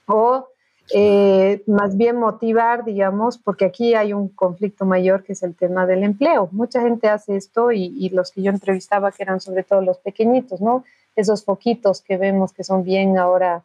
O 0.06 0.48
eh, 0.92 1.62
más 1.68 1.96
bien 1.96 2.16
motivar, 2.16 2.84
digamos, 2.84 3.38
porque 3.38 3.66
aquí 3.66 3.94
hay 3.94 4.12
un 4.12 4.28
conflicto 4.28 4.86
mayor 4.86 5.22
que 5.22 5.34
es 5.34 5.44
el 5.44 5.54
tema 5.54 5.86
del 5.86 6.02
empleo. 6.02 6.48
Mucha 6.50 6.80
gente 6.80 7.08
hace 7.08 7.36
esto 7.36 7.70
y, 7.70 7.94
y, 7.96 8.08
los 8.08 8.32
que 8.32 8.42
yo 8.42 8.50
entrevistaba, 8.50 9.12
que 9.12 9.22
eran 9.22 9.40
sobre 9.40 9.62
todo 9.62 9.80
los 9.82 9.98
pequeñitos, 9.98 10.60
¿no? 10.60 10.82
Esos 11.14 11.44
foquitos 11.44 12.02
que 12.02 12.16
vemos 12.16 12.52
que 12.52 12.64
son 12.64 12.82
bien 12.82 13.18
ahora 13.18 13.62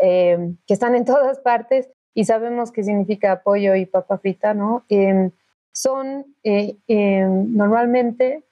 eh, 0.00 0.54
que 0.68 0.74
están 0.74 0.94
en 0.94 1.04
todas 1.12 1.40
partes 1.40 1.88
y 2.14 2.26
sabemos 2.26 2.70
qué 2.70 2.84
significa 2.84 3.32
apoyo 3.32 3.74
y 3.74 3.86
papa 3.86 4.18
frita, 4.18 4.54
¿no? 4.54 4.84
Son 5.76 6.24
eh, 6.42 6.74
em, 6.88 7.54
normalmente 7.54 8.42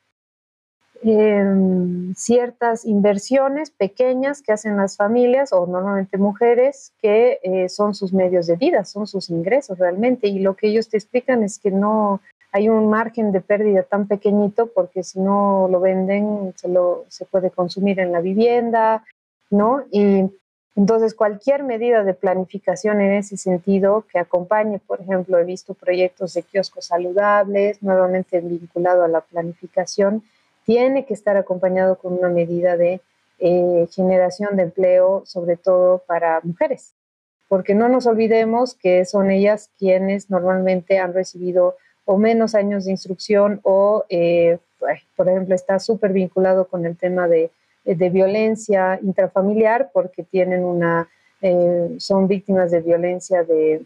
em, 1.03 2.13
ciertas 2.15 2.85
inversiones 2.85 3.71
pequeñas 3.71 4.43
que 4.43 4.53
hacen 4.53 4.77
las 4.77 4.99
familias 4.99 5.51
o 5.55 5.67
normalmente 5.67 6.19
mujeres 6.19 6.93
que 7.01 7.41
eh, 7.43 7.71
son 7.71 7.95
sus 7.95 8.13
medios 8.13 8.47
de 8.47 8.57
vida, 8.57 8.85
son 8.85 9.07
sus 9.07 9.31
ingresos 9.31 9.79
realmente 9.79 10.29
y 10.29 10.39
lo 10.41 10.55
que 10.55 10.67
ellos 10.67 10.91
te 10.91 10.99
explican 10.99 11.43
es 11.43 11.59
que 11.59 11.71
no 11.71 12.21
hay 12.53 12.69
un 12.69 12.91
margen 12.91 13.33
de 13.33 13.41
pérdida 13.41 13.85
tan 13.85 14.07
pequeñito 14.07 14.67
porque 14.67 15.03
si 15.03 15.19
no 15.19 15.67
lo 15.71 15.81
venden 15.81 16.53
se, 16.57 16.69
lo, 16.69 17.07
se 17.09 17.25
puede 17.25 17.51
consumir 17.51 18.01
en 18.01 18.13
la 18.13 18.21
vivienda, 18.21 19.03
¿no? 19.49 19.83
Y 19.91 20.31
entonces, 20.77 21.15
cualquier 21.15 21.63
medida 21.63 22.03
de 22.03 22.15
planificación 22.15 23.01
en 23.01 23.13
ese 23.13 23.37
sentido 23.37 24.05
que 24.11 24.19
acompañe, 24.19 24.81
por 24.81 25.01
ejemplo, 25.01 25.39
he 25.39 25.45
visto 25.45 25.75
proyectos 25.75 26.35
de 26.35 26.43
kioscos 26.43 26.87
saludables, 26.87 27.81
nuevamente 27.81 28.41
vinculado 28.41 29.05
a 29.05 29.09
la 29.09 29.21
planificación, 29.21 30.25
tiene 30.65 31.05
que 31.05 31.15
estar 31.15 31.37
acompañado 31.37 31.97
con 31.97 32.15
una 32.15 32.29
medida 32.29 32.77
de 32.77 33.01
eh, 33.39 33.87
generación 33.93 34.57
de 34.57 34.65
empleo, 34.65 35.23
sobre 35.27 35.57
todo 35.57 35.99
para 35.99 36.41
mujeres, 36.43 36.95
porque 37.49 37.75
no 37.75 37.89
nos 37.89 38.07
olvidemos 38.07 38.75
que 38.75 39.05
son 39.05 39.31
ellas 39.31 39.71
quienes 39.79 40.29
normalmente 40.29 40.99
han 40.99 41.15
recibido 41.15 41.77
o 42.05 42.19
menos 42.19 42.57
años 42.57 42.85
de 42.85 42.91
instrucción 42.91 43.61
o, 43.63 44.05
eh, 44.09 44.59
por 45.17 45.29
ejemplo, 45.29 45.55
está 45.55 45.79
súper 45.79 46.13
vinculado 46.13 46.67
con 46.67 46.85
el 46.85 46.97
tema 46.97 47.29
de 47.29 47.51
de 47.85 48.11
violencia 48.11 48.99
intrafamiliar 49.03 49.91
porque 49.93 50.23
tienen 50.23 50.65
una, 50.65 51.09
eh, 51.43 51.97
son 51.99 52.27
víctimas 52.27 52.71
de 52.71 52.81
violencia 52.81 53.45
de, 53.45 53.85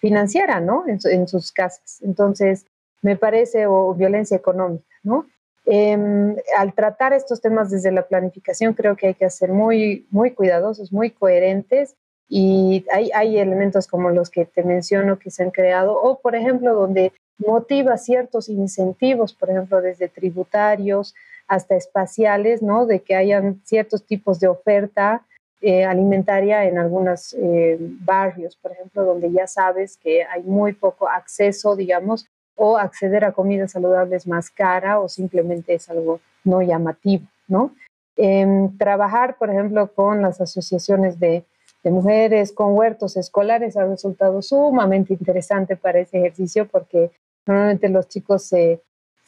financiera, 0.00 0.60
¿no? 0.60 0.84
En, 0.86 1.28
sus 1.28 1.52
casas. 1.52 2.00
Entonces, 2.02 2.66
me 3.02 3.16
parece, 3.16 3.66
o 3.66 3.94
violencia 3.94 4.36
económica, 4.36 4.84
¿no? 5.02 5.26
Em, 5.66 6.36
al 6.56 6.72
tratar 6.74 7.12
estos 7.12 7.40
temas 7.40 7.70
desde 7.70 7.92
la 7.92 8.06
planificación, 8.06 8.74
creo 8.74 8.96
que 8.96 9.08
hay 9.08 9.14
que 9.14 9.28
ser 9.30 9.52
muy, 9.52 10.06
muy 10.10 10.32
cuidadosos, 10.32 10.92
muy 10.92 11.10
coherentes 11.10 11.96
y 12.28 12.84
hay, 12.92 13.10
hay 13.14 13.38
elementos 13.38 13.86
como 13.86 14.10
los 14.10 14.30
que 14.30 14.46
te 14.46 14.62
menciono 14.62 15.18
que 15.18 15.30
se 15.30 15.42
han 15.42 15.50
creado, 15.50 16.00
o 16.00 16.18
por 16.20 16.34
ejemplo, 16.34 16.74
donde 16.74 17.12
motiva 17.38 17.96
ciertos 17.98 18.48
incentivos, 18.48 19.34
por 19.34 19.50
ejemplo, 19.50 19.80
desde 19.80 20.08
tributarios 20.08 21.14
hasta 21.50 21.74
espaciales, 21.74 22.62
¿no? 22.62 22.86
De 22.86 23.00
que 23.00 23.16
hayan 23.16 23.60
ciertos 23.64 24.06
tipos 24.06 24.38
de 24.38 24.46
oferta 24.46 25.26
eh, 25.60 25.84
alimentaria 25.84 26.64
en 26.64 26.78
algunos 26.78 27.34
eh, 27.34 27.76
barrios, 27.80 28.54
por 28.54 28.70
ejemplo, 28.70 29.04
donde 29.04 29.32
ya 29.32 29.48
sabes 29.48 29.96
que 29.96 30.22
hay 30.22 30.44
muy 30.44 30.74
poco 30.74 31.08
acceso, 31.08 31.74
digamos, 31.74 32.28
o 32.54 32.78
acceder 32.78 33.24
a 33.24 33.32
comidas 33.32 33.72
saludables 33.72 34.28
más 34.28 34.48
cara 34.48 35.00
o 35.00 35.08
simplemente 35.08 35.74
es 35.74 35.90
algo 35.90 36.20
no 36.44 36.62
llamativo, 36.62 37.26
¿no? 37.48 37.74
Em, 38.16 38.78
trabajar, 38.78 39.36
por 39.36 39.50
ejemplo, 39.50 39.92
con 39.92 40.22
las 40.22 40.40
asociaciones 40.40 41.18
de, 41.18 41.44
de 41.82 41.90
mujeres, 41.90 42.52
con 42.52 42.76
huertos 42.76 43.16
escolares 43.16 43.76
ha 43.76 43.84
resultado 43.86 44.40
sumamente 44.40 45.14
interesante 45.14 45.74
para 45.76 45.98
ese 45.98 46.18
ejercicio 46.18 46.68
porque 46.68 47.10
normalmente 47.44 47.88
los 47.88 48.06
chicos 48.06 48.44
se 48.44 48.80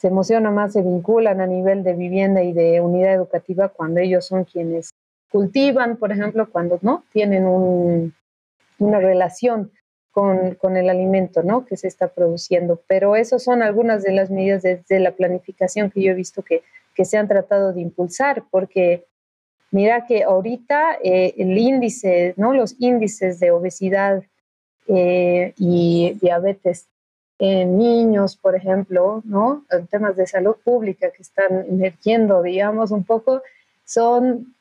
se 0.03 0.09
emocionan 0.09 0.53
más, 0.53 0.73
se 0.73 0.81
vinculan 0.81 1.39
a 1.39 1.47
nivel 1.47 1.81
de 1.81 1.93
vivienda 1.93 2.43
y 2.43 2.51
de 2.51 2.81
unidad 2.81 3.13
educativa 3.13 3.69
cuando 3.69 4.01
ellos 4.01 4.25
son 4.25 4.43
quienes 4.43 4.89
cultivan, 5.31 5.95
por 5.95 6.11
ejemplo, 6.11 6.49
cuando 6.51 6.77
no 6.81 7.05
tienen 7.13 7.45
una 8.79 8.99
relación 8.99 9.71
con, 10.11 10.75
el 10.75 10.89
alimento 10.89 11.41
¿no? 11.41 11.65
que 11.65 11.77
se 11.77 11.87
está 11.87 12.09
produciendo. 12.09 12.81
Pero 12.85 13.15
esas 13.15 13.43
son 13.43 13.63
algunas 13.63 14.03
de 14.03 14.11
las 14.11 14.29
medidas 14.29 14.61
de, 14.61 14.99
la 14.99 15.13
planificación 15.13 15.89
que 15.89 16.01
yo 16.01 16.11
he 16.11 16.15
visto 16.15 16.41
que, 16.41 16.63
que, 16.93 17.05
se 17.05 17.17
han 17.17 17.29
tratado 17.29 17.71
de 17.71 17.79
impulsar, 17.79 18.43
porque 18.51 19.05
mira 19.71 20.05
que 20.05 20.23
ahorita 20.23 20.97
eh, 21.01 21.33
el 21.37 21.57
índice, 21.57 22.33
¿no? 22.35 22.51
los 22.51 22.75
índices 22.77 23.39
de 23.39 23.51
obesidad 23.51 24.21
eh, 24.89 25.53
y 25.57 26.17
diabetes 26.21 26.89
en 27.39 27.77
niños, 27.77 28.35
por 28.37 28.55
ejemplo, 28.55 29.21
¿no? 29.25 29.65
En 29.71 29.87
temas 29.87 30.15
de 30.15 30.27
salud 30.27 30.55
pública 30.63 31.11
que 31.11 31.21
están 31.21 31.65
emergiendo, 31.67 32.41
digamos, 32.41 32.91
un 32.91 33.03
poco, 33.03 33.41
son 33.85 34.53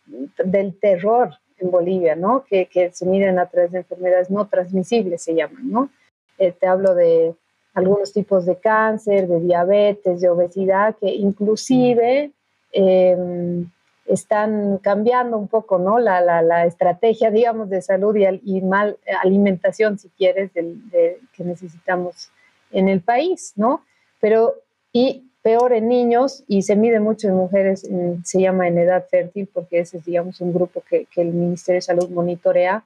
del 0.44 0.78
terror 0.78 1.30
en 1.58 1.70
Bolivia, 1.70 2.16
¿no? 2.16 2.44
Que, 2.44 2.68
se 2.92 3.06
miden 3.06 3.38
a 3.38 3.46
través 3.46 3.72
de 3.72 3.78
enfermedades 3.78 4.30
no 4.30 4.46
transmisibles, 4.48 5.22
se 5.22 5.34
llaman, 5.34 5.70
¿no? 5.70 5.90
Eh, 6.38 6.52
te 6.52 6.66
hablo 6.66 6.94
de 6.94 7.34
algunos 7.74 8.12
tipos 8.12 8.44
de 8.46 8.56
cáncer, 8.56 9.28
de 9.28 9.40
diabetes, 9.40 10.20
de 10.20 10.28
obesidad, 10.28 10.96
que 11.00 11.08
inclusive 11.08 12.32
em, 12.72 13.70
están 14.06 14.78
cambiando 14.78 15.38
un 15.38 15.48
poco, 15.48 15.78
¿no? 15.78 15.98
La, 15.98 16.20
la, 16.20 16.42
la, 16.42 16.66
estrategia, 16.66 17.30
digamos, 17.30 17.70
de 17.70 17.80
salud 17.80 18.16
y, 18.16 18.60
mal 18.60 18.98
alimentación, 19.22 19.98
si 19.98 20.08
quieres, 20.10 20.52
de, 20.54 21.18
que 21.32 21.44
necesitamos 21.44 22.30
en 22.72 22.88
el 22.88 23.00
país, 23.00 23.52
¿no? 23.56 23.84
Pero, 24.20 24.54
y 24.92 25.30
peor 25.42 25.72
en 25.72 25.88
niños, 25.88 26.44
y 26.46 26.62
se 26.62 26.76
mide 26.76 27.00
mucho 27.00 27.28
en 27.28 27.34
mujeres, 27.34 27.88
se 28.24 28.40
llama 28.40 28.68
en 28.68 28.78
edad 28.78 29.06
fértil, 29.10 29.48
porque 29.52 29.80
ese 29.80 29.98
es, 29.98 30.04
digamos, 30.04 30.40
un 30.40 30.52
grupo 30.52 30.82
que, 30.88 31.06
que, 31.06 31.22
el 31.22 31.32
Ministerio 31.32 31.78
de 31.78 31.82
Salud 31.82 32.08
monitorea, 32.10 32.84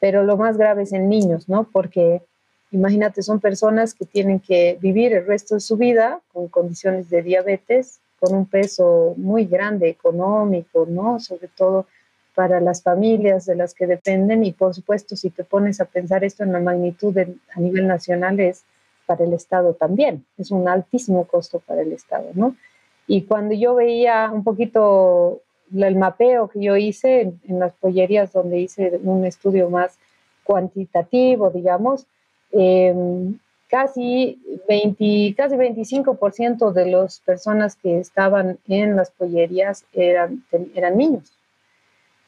pero 0.00 0.22
lo 0.22 0.36
más 0.36 0.56
grave 0.56 0.84
es 0.84 0.92
en 0.92 1.08
niños, 1.08 1.48
¿no? 1.48 1.68
Porque 1.70 2.22
imagínate, 2.70 3.22
son 3.22 3.40
personas 3.40 3.94
que 3.94 4.04
tienen 4.04 4.40
que 4.40 4.78
vivir 4.80 5.12
el 5.12 5.26
resto 5.26 5.54
de 5.54 5.60
su 5.60 5.76
vida 5.76 6.20
con 6.32 6.48
condiciones 6.48 7.10
de 7.10 7.22
diabetes, 7.22 8.00
con 8.20 8.34
un 8.34 8.46
peso 8.46 9.14
muy 9.16 9.44
grande 9.44 9.88
económico, 9.88 10.86
¿no? 10.88 11.20
Sobre 11.20 11.48
todo 11.48 11.86
para 12.34 12.60
las 12.60 12.82
familias 12.82 13.46
de 13.46 13.56
las 13.56 13.74
que 13.74 13.86
dependen 13.86 14.44
y 14.44 14.52
por 14.52 14.74
supuesto 14.74 15.16
si 15.16 15.30
te 15.30 15.44
pones 15.44 15.80
a 15.80 15.86
pensar 15.86 16.22
esto 16.22 16.44
en 16.44 16.52
la 16.52 16.60
magnitud 16.60 17.16
a 17.18 17.60
nivel 17.60 17.88
nacional 17.88 18.38
es 18.38 18.62
para 19.08 19.24
el 19.24 19.32
Estado 19.32 19.72
también. 19.72 20.26
Es 20.36 20.50
un 20.50 20.68
altísimo 20.68 21.24
costo 21.24 21.60
para 21.60 21.80
el 21.80 21.92
Estado, 21.92 22.26
¿no? 22.34 22.54
Y 23.06 23.22
cuando 23.22 23.54
yo 23.54 23.74
veía 23.74 24.30
un 24.30 24.44
poquito 24.44 25.40
el 25.74 25.96
mapeo 25.96 26.48
que 26.48 26.60
yo 26.60 26.76
hice 26.76 27.32
en, 27.48 27.58
las 27.58 27.72
pollerías 27.72 28.34
donde 28.34 28.60
hice 28.60 29.00
un 29.02 29.24
estudio 29.24 29.70
más 29.70 29.98
cuantitativo, 30.44 31.48
digamos, 31.48 32.06
em, 32.52 33.38
casi, 33.68 34.38
20, 34.68 35.34
casi 35.34 35.56
25% 35.56 36.72
de 36.72 36.86
las 36.90 37.20
personas 37.20 37.76
que 37.76 37.98
estaban 37.98 38.58
en 38.68 38.94
las 38.94 39.10
pollerías 39.10 39.86
eran, 39.94 40.44
eran 40.74 40.98
niños. 40.98 41.37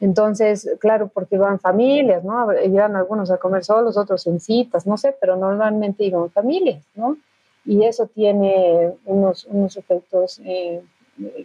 Entonces, 0.01 0.67
claro, 0.79 1.09
porque 1.13 1.35
iban 1.35 1.59
familias, 1.59 2.23
¿no? 2.23 2.47
Iban 2.59 2.95
algunos 2.95 3.29
a 3.29 3.37
comer 3.37 3.63
solos, 3.63 3.97
otros 3.97 4.25
en 4.25 4.39
citas, 4.39 4.87
no 4.87 4.97
sé, 4.97 5.15
pero 5.21 5.37
normalmente 5.37 6.03
iban 6.03 6.31
familias, 6.31 6.83
¿no? 6.95 7.17
Y 7.65 7.85
eso 7.85 8.07
tiene 8.07 8.95
unos, 9.05 9.45
unos 9.45 9.77
efectos 9.77 10.41
eh, 10.43 10.81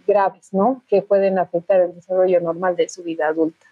graves, 0.07 0.51
¿no? 0.53 0.81
Que 0.87 1.03
pueden 1.03 1.37
afectar 1.37 1.81
el 1.81 1.93
desarrollo 1.93 2.41
normal 2.41 2.75
de 2.75 2.89
su 2.89 3.03
vida 3.03 3.27
adulta. 3.27 3.67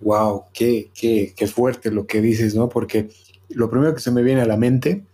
Wow, 0.00 0.44
qué, 0.52 0.92
qué, 0.94 1.34
qué 1.36 1.46
fuerte 1.48 1.90
lo 1.90 2.06
que 2.06 2.20
dices, 2.20 2.54
¿no? 2.54 2.68
Porque 2.68 3.08
lo 3.48 3.68
primero 3.68 3.92
que 3.94 4.00
se 4.00 4.12
me 4.12 4.22
viene 4.22 4.42
a 4.42 4.46
la 4.46 4.56
mente, 4.56 5.04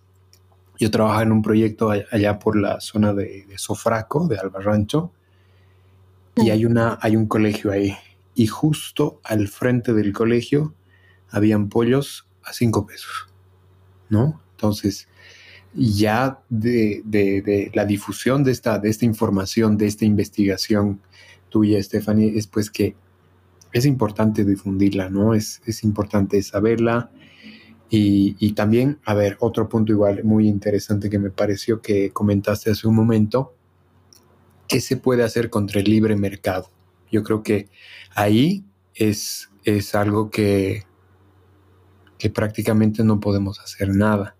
yo 0.79 0.90
trabajaba 0.90 1.22
en 1.22 1.33
un 1.33 1.40
proyecto 1.40 1.88
allá 1.88 2.38
por 2.38 2.61
la 2.61 2.81
zona 2.81 3.14
de, 3.14 3.46
de 3.46 3.57
Sofraco, 3.57 4.29
de 4.29 4.37
Albarrancho, 4.37 5.12
y 6.42 6.50
hay, 6.50 6.64
una, 6.64 6.98
hay 7.00 7.16
un 7.16 7.26
colegio 7.26 7.70
ahí. 7.70 7.96
Y 8.35 8.46
justo 8.46 9.20
al 9.24 9.48
frente 9.48 9.92
del 9.92 10.12
colegio 10.12 10.74
habían 11.29 11.68
pollos 11.68 12.29
a 12.42 12.53
cinco 12.53 12.87
pesos, 12.87 13.29
¿no? 14.09 14.40
Entonces, 14.53 15.09
ya 15.74 16.40
de, 16.48 17.03
de, 17.05 17.70
la 17.74 17.85
difusión 17.85 18.44
de 18.44 18.53
esta, 18.53 18.79
de 18.79 18.90
esta 18.90 19.05
información, 19.05 19.76
de 19.76 19.87
esta 19.87 20.05
investigación 20.05 21.00
tuya, 21.48 21.83
Stephanie, 21.83 22.37
es 22.37 22.46
pues 22.46 22.70
que 22.70 22.96
es 23.72 23.87
importante 23.87 24.44
difundirla, 24.44 25.11
¿no? 25.11 25.35
Es, 25.35 25.62
es 25.66 25.85
importante 25.85 26.42
saberla. 26.42 27.11
Y, 27.88 28.37
y, 28.38 28.53
también, 28.53 29.00
a 29.05 29.14
ver, 29.14 29.37
otro 29.40 29.68
punto 29.68 29.92
igual 29.92 30.22
muy 30.22 30.46
interesante 30.46 31.11
que 31.11 31.18
me 31.18 31.31
pareció 31.31 31.81
que 31.81 32.11
comentaste 32.11 32.70
hace 32.70 32.87
un 32.87 32.94
momento, 32.94 33.55
¿qué 34.70 34.80
se 34.80 34.96
puede 34.96 35.24
hacer 35.24 35.50
contra 35.50 35.80
el 35.80 35.90
libre 35.90 36.16
mercado? 36.16 36.70
Yo 37.11 37.24
creo 37.24 37.42
que 37.42 37.68
ahí 38.14 38.64
es, 38.94 39.50
es 39.64 39.96
algo 39.96 40.30
que, 40.30 40.85
que 42.18 42.30
prácticamente 42.30 43.02
no 43.02 43.18
podemos 43.18 43.59
hacer 43.59 43.88
nada. 43.88 44.37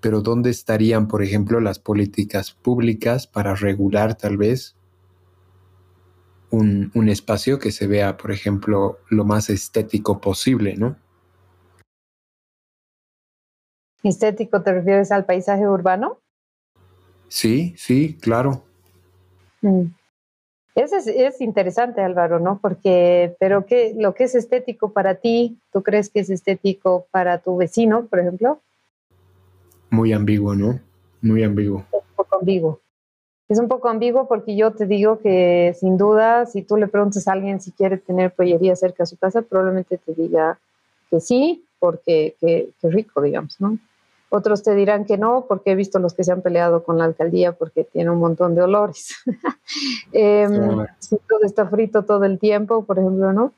Pero 0.00 0.20
¿dónde 0.20 0.50
estarían, 0.50 1.08
por 1.08 1.22
ejemplo, 1.22 1.58
las 1.58 1.78
políticas 1.78 2.52
públicas 2.52 3.26
para 3.26 3.54
regular 3.54 4.14
tal 4.14 4.36
vez 4.36 4.76
un, 6.50 6.90
un, 6.94 7.08
espacio 7.08 7.58
que 7.58 7.72
se 7.72 7.86
vea, 7.86 8.18
por 8.18 8.30
ejemplo, 8.30 8.98
lo 9.08 9.24
más 9.24 9.48
estético 9.48 10.20
posible, 10.20 10.76
¿no? 10.76 10.96
¿Estético 14.02 14.62
te 14.62 14.72
refieres 14.74 15.12
al 15.12 15.24
paisaje 15.24 15.66
urbano? 15.66 16.20
Sí, 17.28 17.72
sí, 17.78 18.18
claro. 18.20 18.64
Mm. 19.62 19.86
Eso 20.74 20.96
es, 20.96 21.06
es, 21.06 21.40
interesante, 21.40 22.00
Álvaro, 22.00 22.38
¿no? 22.40 22.58
Porque, 22.60 23.36
pero 23.38 23.66
¿qué, 23.66 23.94
lo 23.96 24.14
que 24.14 24.24
es 24.24 24.34
estético 24.34 24.92
para 24.92 25.16
ti, 25.16 25.58
¿tú 25.70 25.82
crees 25.82 26.08
que 26.08 26.20
es 26.20 26.30
estético 26.30 27.06
para 27.10 27.38
tu 27.38 27.56
vecino, 27.56 28.06
por 28.06 28.20
ejemplo? 28.20 28.60
Muy 29.90 30.14
ambiguo, 30.14 30.54
¿no? 30.54 30.80
Muy 31.20 31.44
ambiguo. 31.44 31.84
Es 31.92 32.00
un 32.00 32.16
poco 32.16 32.38
ambiguo. 32.38 32.80
Es 33.48 33.58
un 33.58 33.68
poco 33.68 33.90
ambiguo 33.90 34.26
porque 34.28 34.56
yo 34.56 34.72
te 34.72 34.86
digo 34.86 35.18
que 35.18 35.76
sin 35.78 35.98
duda, 35.98 36.46
si 36.46 36.62
tú 36.62 36.78
le 36.78 36.88
preguntas 36.88 37.28
a 37.28 37.32
alguien 37.32 37.60
si 37.60 37.70
quiere 37.72 37.98
tener 37.98 38.32
pollería 38.32 38.74
cerca 38.74 39.02
de 39.02 39.08
su 39.08 39.18
casa, 39.18 39.42
probablemente 39.42 39.98
te 39.98 40.14
diga 40.14 40.58
que 41.10 41.20
sí, 41.20 41.66
porque 41.78 42.34
qué 42.40 42.72
rico, 42.84 43.20
digamos, 43.20 43.60
¿no? 43.60 43.76
Otros 44.34 44.62
te 44.62 44.74
dirán 44.74 45.04
que 45.04 45.18
no, 45.18 45.44
porque 45.46 45.72
he 45.72 45.74
visto 45.74 45.98
los 45.98 46.14
que 46.14 46.24
se 46.24 46.32
han 46.32 46.40
peleado 46.40 46.84
con 46.84 46.96
la 46.96 47.04
alcaldía 47.04 47.52
porque 47.52 47.84
tiene 47.84 48.08
un 48.08 48.18
montón 48.18 48.54
de 48.54 48.62
olores. 48.62 49.14
eh, 50.12 50.48
sí. 51.00 51.18
todo 51.28 51.40
está 51.42 51.66
frito 51.66 52.04
todo 52.04 52.24
el 52.24 52.38
tiempo, 52.38 52.82
por 52.86 52.98
ejemplo, 52.98 53.34
¿no? 53.34 53.52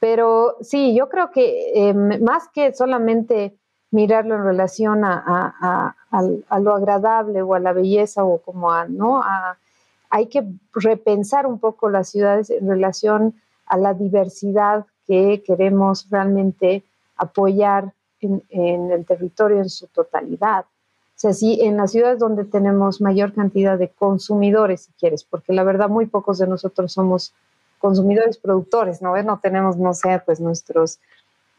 Pero 0.00 0.56
sí, 0.60 0.92
yo 0.92 1.08
creo 1.08 1.30
que 1.30 1.70
eh, 1.72 1.94
más 1.94 2.48
que 2.48 2.74
solamente 2.74 3.54
mirarlo 3.92 4.34
en 4.34 4.42
relación 4.42 5.04
a, 5.04 5.22
a, 5.24 5.94
a, 6.10 6.22
a, 6.48 6.58
lo 6.58 6.74
agradable 6.74 7.40
o 7.42 7.54
a 7.54 7.60
la 7.60 7.72
belleza 7.72 8.24
o 8.24 8.38
como 8.38 8.72
a, 8.72 8.86
¿no? 8.86 9.22
hay 10.10 10.26
que 10.26 10.44
repensar 10.72 11.46
un 11.46 11.60
poco 11.60 11.90
las 11.90 12.08
ciudades 12.08 12.50
en 12.50 12.68
relación 12.68 13.34
a 13.66 13.76
la 13.76 13.94
diversidad 13.94 14.84
que 15.06 15.44
queremos 15.46 16.10
realmente 16.10 16.82
apoyar 17.16 17.92
en, 18.20 18.42
en, 18.50 18.90
el 18.90 19.04
territorio 19.04 19.58
en 19.58 19.70
su 19.70 19.86
totalidad. 19.88 20.64
O 20.64 21.20
sea, 21.20 21.32
sí, 21.32 21.58
en 21.62 21.76
las 21.76 21.92
ciudades 21.92 22.18
donde 22.18 22.44
tenemos 22.44 23.00
mayor 23.00 23.32
cantidad 23.32 23.76
de 23.76 23.88
consumidores, 23.88 24.82
si 24.82 24.92
quieres, 24.92 25.24
porque 25.24 25.52
la 25.52 25.64
verdad 25.64 25.88
muy 25.88 26.06
pocos 26.06 26.38
de 26.38 26.46
nosotros 26.46 26.92
somos 26.92 27.34
consumidores 27.78 28.38
productores, 28.38 29.02
¿no? 29.02 29.20
No 29.22 29.38
tenemos, 29.40 29.76
no 29.76 29.94
sé, 29.94 30.20
pues 30.24 30.40
nuestros 30.40 31.00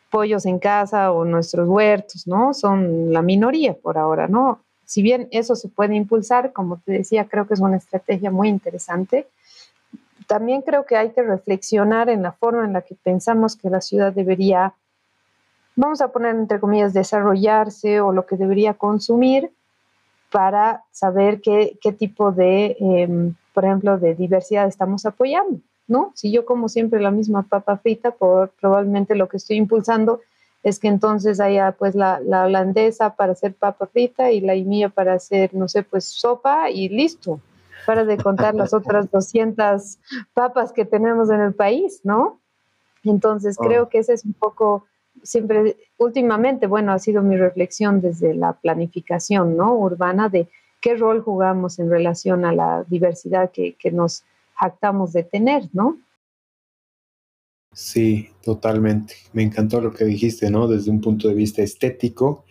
pollos 0.09 0.45
en 0.45 0.59
casa 0.59 1.11
o 1.11 1.25
nuestros 1.25 1.67
huertos, 1.67 2.27
¿no? 2.27 2.53
Son 2.53 3.11
la 3.13 3.21
minoría 3.21 3.73
por 3.73 3.97
ahora, 3.97 4.27
¿no? 4.27 4.59
Si 4.85 5.01
bien 5.01 5.27
eso 5.31 5.55
se 5.55 5.69
puede 5.69 5.95
impulsar, 5.95 6.51
como 6.51 6.77
te 6.77 6.93
decía, 6.93 7.27
creo 7.27 7.47
que 7.47 7.53
es 7.53 7.59
una 7.59 7.77
estrategia 7.77 8.31
muy 8.31 8.49
interesante. 8.49 9.27
También 10.25 10.61
creo 10.61 10.85
que 10.85 10.97
hay 10.97 11.11
que 11.11 11.21
reflexionar 11.21 12.09
en 12.09 12.23
la 12.23 12.31
forma 12.31 12.65
en 12.65 12.73
la 12.73 12.81
que 12.81 12.95
pensamos 12.95 13.55
que 13.55 13.69
la 13.69 13.81
ciudad 13.81 14.13
debería 14.13 14.73
vamos 15.75 16.01
a 16.01 16.09
poner 16.09 16.35
entre 16.35 16.59
comillas, 16.59 16.93
desarrollarse 16.93 18.01
o 18.01 18.11
lo 18.11 18.25
que 18.25 18.37
debería 18.37 18.73
consumir 18.73 19.51
para 20.31 20.83
saber 20.91 21.41
qué, 21.41 21.77
qué 21.81 21.91
tipo 21.91 22.31
de, 22.31 22.77
eh, 22.79 23.33
por 23.53 23.65
ejemplo, 23.65 23.97
de 23.97 24.15
diversidad 24.15 24.67
estamos 24.67 25.05
apoyando, 25.05 25.59
¿no? 25.87 26.11
Si 26.15 26.31
yo 26.31 26.45
como 26.45 26.69
siempre 26.69 27.01
la 27.01 27.11
misma 27.11 27.43
papa 27.43 27.77
frita, 27.77 28.11
por, 28.11 28.49
probablemente 28.59 29.15
lo 29.15 29.27
que 29.27 29.37
estoy 29.37 29.57
impulsando 29.57 30.21
es 30.61 30.79
que 30.79 30.87
entonces 30.87 31.39
haya 31.39 31.71
pues 31.71 31.95
la, 31.95 32.19
la 32.19 32.43
holandesa 32.43 33.15
para 33.15 33.31
hacer 33.31 33.53
papa 33.53 33.87
frita 33.87 34.31
y 34.31 34.41
la 34.41 34.53
mía 34.55 34.89
para 34.89 35.13
hacer, 35.13 35.53
no 35.53 35.67
sé, 35.67 35.83
pues 35.83 36.05
sopa 36.05 36.69
y 36.69 36.89
listo, 36.89 37.39
para 37.85 38.03
de 38.03 38.17
contar 38.17 38.55
las 38.55 38.73
otras 38.73 39.09
200 39.11 39.97
papas 40.33 40.73
que 40.73 40.85
tenemos 40.85 41.29
en 41.29 41.41
el 41.41 41.53
país, 41.53 42.01
¿no? 42.03 42.39
Entonces 43.03 43.55
oh. 43.57 43.63
creo 43.63 43.89
que 43.89 43.99
ese 43.99 44.13
es 44.13 44.25
un 44.25 44.33
poco 44.33 44.85
siempre, 45.23 45.77
últimamente, 45.97 46.67
bueno, 46.67 46.91
ha 46.91 46.99
sido 46.99 47.21
mi 47.21 47.37
reflexión 47.37 48.01
desde 48.01 48.33
la 48.33 48.53
planificación 48.53 49.57
¿no? 49.57 49.75
urbana 49.75 50.29
de 50.29 50.47
qué 50.81 50.95
rol 50.95 51.21
jugamos 51.21 51.79
en 51.79 51.89
relación 51.89 52.45
a 52.45 52.53
la 52.53 52.85
diversidad 52.87 53.51
que, 53.51 53.75
que 53.75 53.91
nos 53.91 54.23
jactamos 54.55 55.13
de 55.13 55.23
tener, 55.23 55.63
¿no? 55.73 55.97
Sí, 57.73 58.29
totalmente. 58.43 59.15
Me 59.33 59.43
encantó 59.43 59.79
lo 59.79 59.93
que 59.93 60.05
dijiste, 60.05 60.49
¿no? 60.49 60.67
Desde 60.67 60.91
un 60.91 61.01
punto 61.01 61.27
de 61.27 61.35
vista 61.35 61.61
estético, 61.61 62.45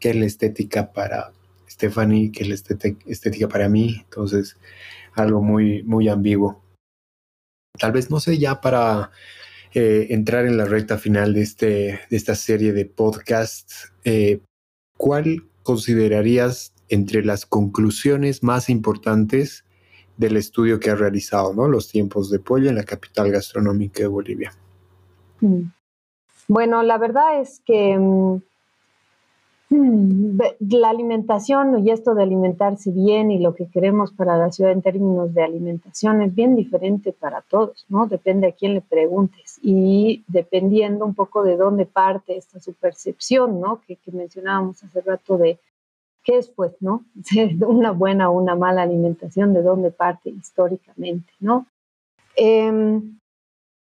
qué 0.00 0.10
es 0.10 0.16
la 0.16 0.24
estética 0.24 0.92
para 0.92 1.32
Stephanie, 1.68 2.32
qué 2.32 2.42
es 2.44 2.48
la 2.48 2.54
estética 3.06 3.48
para 3.48 3.68
mí. 3.68 3.96
Entonces, 4.04 4.56
algo 5.14 5.42
muy, 5.42 5.82
muy 5.82 6.08
ambiguo. 6.08 6.62
Tal 7.78 7.92
vez, 7.92 8.10
no 8.10 8.20
sé, 8.20 8.38
ya 8.38 8.60
para 8.60 9.10
eh, 9.74 10.08
entrar 10.10 10.46
en 10.46 10.56
la 10.56 10.64
recta 10.64 10.98
final 10.98 11.34
de, 11.34 11.42
este, 11.42 12.00
de 12.10 12.16
esta 12.16 12.34
serie 12.34 12.72
de 12.72 12.84
podcasts, 12.84 13.92
eh, 14.04 14.40
¿cuál 14.96 15.44
considerarías 15.62 16.74
entre 16.88 17.24
las 17.24 17.46
conclusiones 17.46 18.42
más 18.42 18.68
importantes 18.68 19.64
del 20.16 20.36
estudio 20.36 20.78
que 20.78 20.90
has 20.90 20.98
realizado, 20.98 21.54
¿no? 21.54 21.68
Los 21.68 21.88
tiempos 21.88 22.30
de 22.30 22.38
pollo 22.38 22.68
en 22.68 22.76
la 22.76 22.84
capital 22.84 23.30
gastronómica 23.30 24.00
de 24.00 24.08
Bolivia. 24.08 24.52
Mm. 25.40 25.62
Bueno, 26.48 26.82
la 26.82 26.98
verdad 26.98 27.40
es 27.40 27.62
que 27.64 27.96
mm, 27.98 28.42
la 30.68 30.90
alimentación 30.90 31.86
y 31.86 31.90
esto 31.90 32.14
de 32.14 32.22
alimentarse 32.22 32.90
bien 32.90 33.30
y 33.30 33.38
lo 33.38 33.54
que 33.54 33.68
queremos 33.68 34.12
para 34.12 34.36
la 34.36 34.50
ciudad 34.52 34.72
en 34.72 34.82
términos 34.82 35.32
de 35.34 35.42
alimentación 35.42 36.22
es 36.22 36.34
bien 36.34 36.56
diferente 36.56 37.12
para 37.12 37.42
todos, 37.42 37.86
¿no? 37.88 38.06
Depende 38.06 38.48
a 38.48 38.52
quién 38.52 38.74
le 38.74 38.80
preguntes 38.80 39.58
y 39.62 40.24
dependiendo 40.28 41.04
un 41.04 41.14
poco 41.14 41.42
de 41.42 41.56
dónde 41.56 41.86
parte 41.86 42.36
esta 42.36 42.60
su 42.60 42.74
percepción, 42.74 43.60
¿no? 43.60 43.80
Que, 43.86 43.96
que 43.96 44.12
mencionábamos 44.12 44.82
hace 44.84 45.00
rato 45.00 45.38
de 45.38 45.58
qué 46.22 46.38
es, 46.38 46.48
pues, 46.48 46.72
¿no? 46.80 47.04
Una 47.66 47.92
buena 47.92 48.30
o 48.30 48.38
una 48.38 48.54
mala 48.54 48.82
alimentación, 48.82 49.54
de 49.54 49.62
dónde 49.62 49.90
parte 49.90 50.30
históricamente, 50.30 51.32
¿no? 51.40 51.66
Eh, 52.36 53.00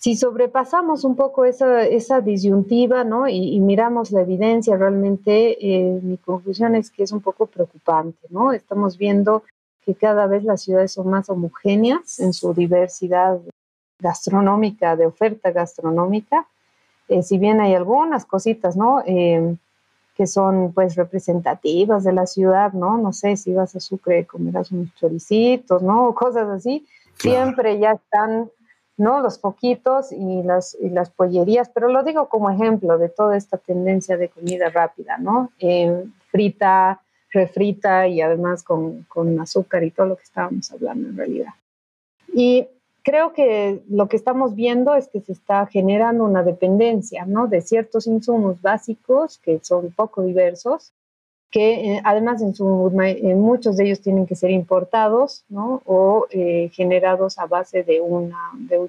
si 0.03 0.17
sobrepasamos 0.17 1.05
un 1.05 1.15
poco 1.15 1.45
esa, 1.45 1.83
esa 1.83 2.19
disyuntiva 2.19 3.05
¿no? 3.05 3.25
y, 3.29 3.55
y, 3.55 3.61
miramos 3.61 4.11
la 4.11 4.19
evidencia, 4.19 4.75
realmente 4.75 5.55
eh, 5.65 5.97
mi 6.03 6.17
conclusión 6.17 6.75
es 6.75 6.91
que 6.91 7.03
es 7.03 7.13
un 7.13 7.21
poco 7.21 7.45
preocupante. 7.45 8.27
¿no? 8.29 8.51
Estamos 8.51 8.97
viendo 8.97 9.43
que 9.85 9.95
cada 9.95 10.27
vez 10.27 10.43
las 10.43 10.61
ciudades 10.61 10.91
son 10.91 11.09
más 11.09 11.29
homogéneas 11.29 12.19
en 12.19 12.33
su 12.33 12.53
diversidad 12.53 13.39
gastronómica, 13.97 14.97
de 14.97 15.05
oferta 15.05 15.51
gastronómica. 15.51 16.47
Eh, 17.07 17.23
si 17.23 17.37
bien 17.37 17.61
hay 17.61 17.73
algunas 17.73 18.25
cositas, 18.25 18.75
¿no? 18.75 19.01
Eh, 19.05 19.55
que 20.17 20.27
son 20.27 20.73
pues 20.73 20.97
representativas 20.97 22.03
de 22.03 22.11
la 22.11 22.27
ciudad, 22.27 22.73
¿no? 22.73 22.97
No 22.97 23.13
sé, 23.13 23.37
si 23.37 23.53
vas 23.53 23.73
a 23.77 23.79
Sucre 23.79 24.25
comerás 24.25 24.69
unos 24.73 24.93
choricitos, 24.95 25.81
¿no? 25.81 26.13
Cosas 26.23 26.49
así. 26.49 26.85
Claro. 27.15 27.45
Siempre 27.45 27.79
ya 27.79 27.93
están 27.93 28.49
¿no? 28.97 29.21
Los 29.21 29.37
poquitos 29.37 30.11
y 30.11 30.43
las, 30.43 30.77
y 30.79 30.89
las 30.89 31.09
pollerías, 31.09 31.69
pero 31.69 31.87
lo 31.87 32.03
digo 32.03 32.29
como 32.29 32.49
ejemplo 32.49 32.97
de 32.97 33.09
toda 33.09 33.37
esta 33.37 33.57
tendencia 33.57 34.17
de 34.17 34.29
comida 34.29 34.69
rápida, 34.69 35.17
¿no? 35.17 35.51
Eh, 35.59 36.05
frita, 36.29 37.01
refrita 37.31 38.07
y 38.07 38.21
además 38.21 38.63
con, 38.63 39.03
con, 39.03 39.39
azúcar 39.39 39.83
y 39.83 39.91
todo 39.91 40.07
lo 40.07 40.15
que 40.15 40.23
estábamos 40.23 40.71
hablando 40.71 41.09
en 41.09 41.17
realidad. 41.17 41.53
Y 42.33 42.67
creo 43.03 43.33
que 43.33 43.81
lo 43.89 44.07
que 44.07 44.17
estamos 44.17 44.55
viendo 44.55 44.95
es 44.95 45.07
que 45.07 45.21
se 45.21 45.31
está 45.31 45.65
generando 45.65 46.23
una 46.23 46.43
dependencia, 46.43 47.25
¿no? 47.25 47.47
De 47.47 47.61
ciertos 47.61 48.07
insumos 48.07 48.61
básicos 48.61 49.39
que 49.39 49.59
son 49.63 49.91
poco 49.91 50.21
diversos 50.21 50.93
que 51.53 51.97
eh, 51.97 52.01
además 52.03 52.41
en, 52.41 53.39
muchos 53.39 53.77
de 53.77 53.85
ellos 53.85 54.01
tienen 54.01 54.25
que 54.25 54.35
ser 54.35 54.49
importados 54.49 55.45
o 55.53 56.25
eh, 56.31 56.71
generados 56.73 57.37
a 57.37 57.45
base 57.45 57.83
de, 57.83 58.01
un 58.01 58.33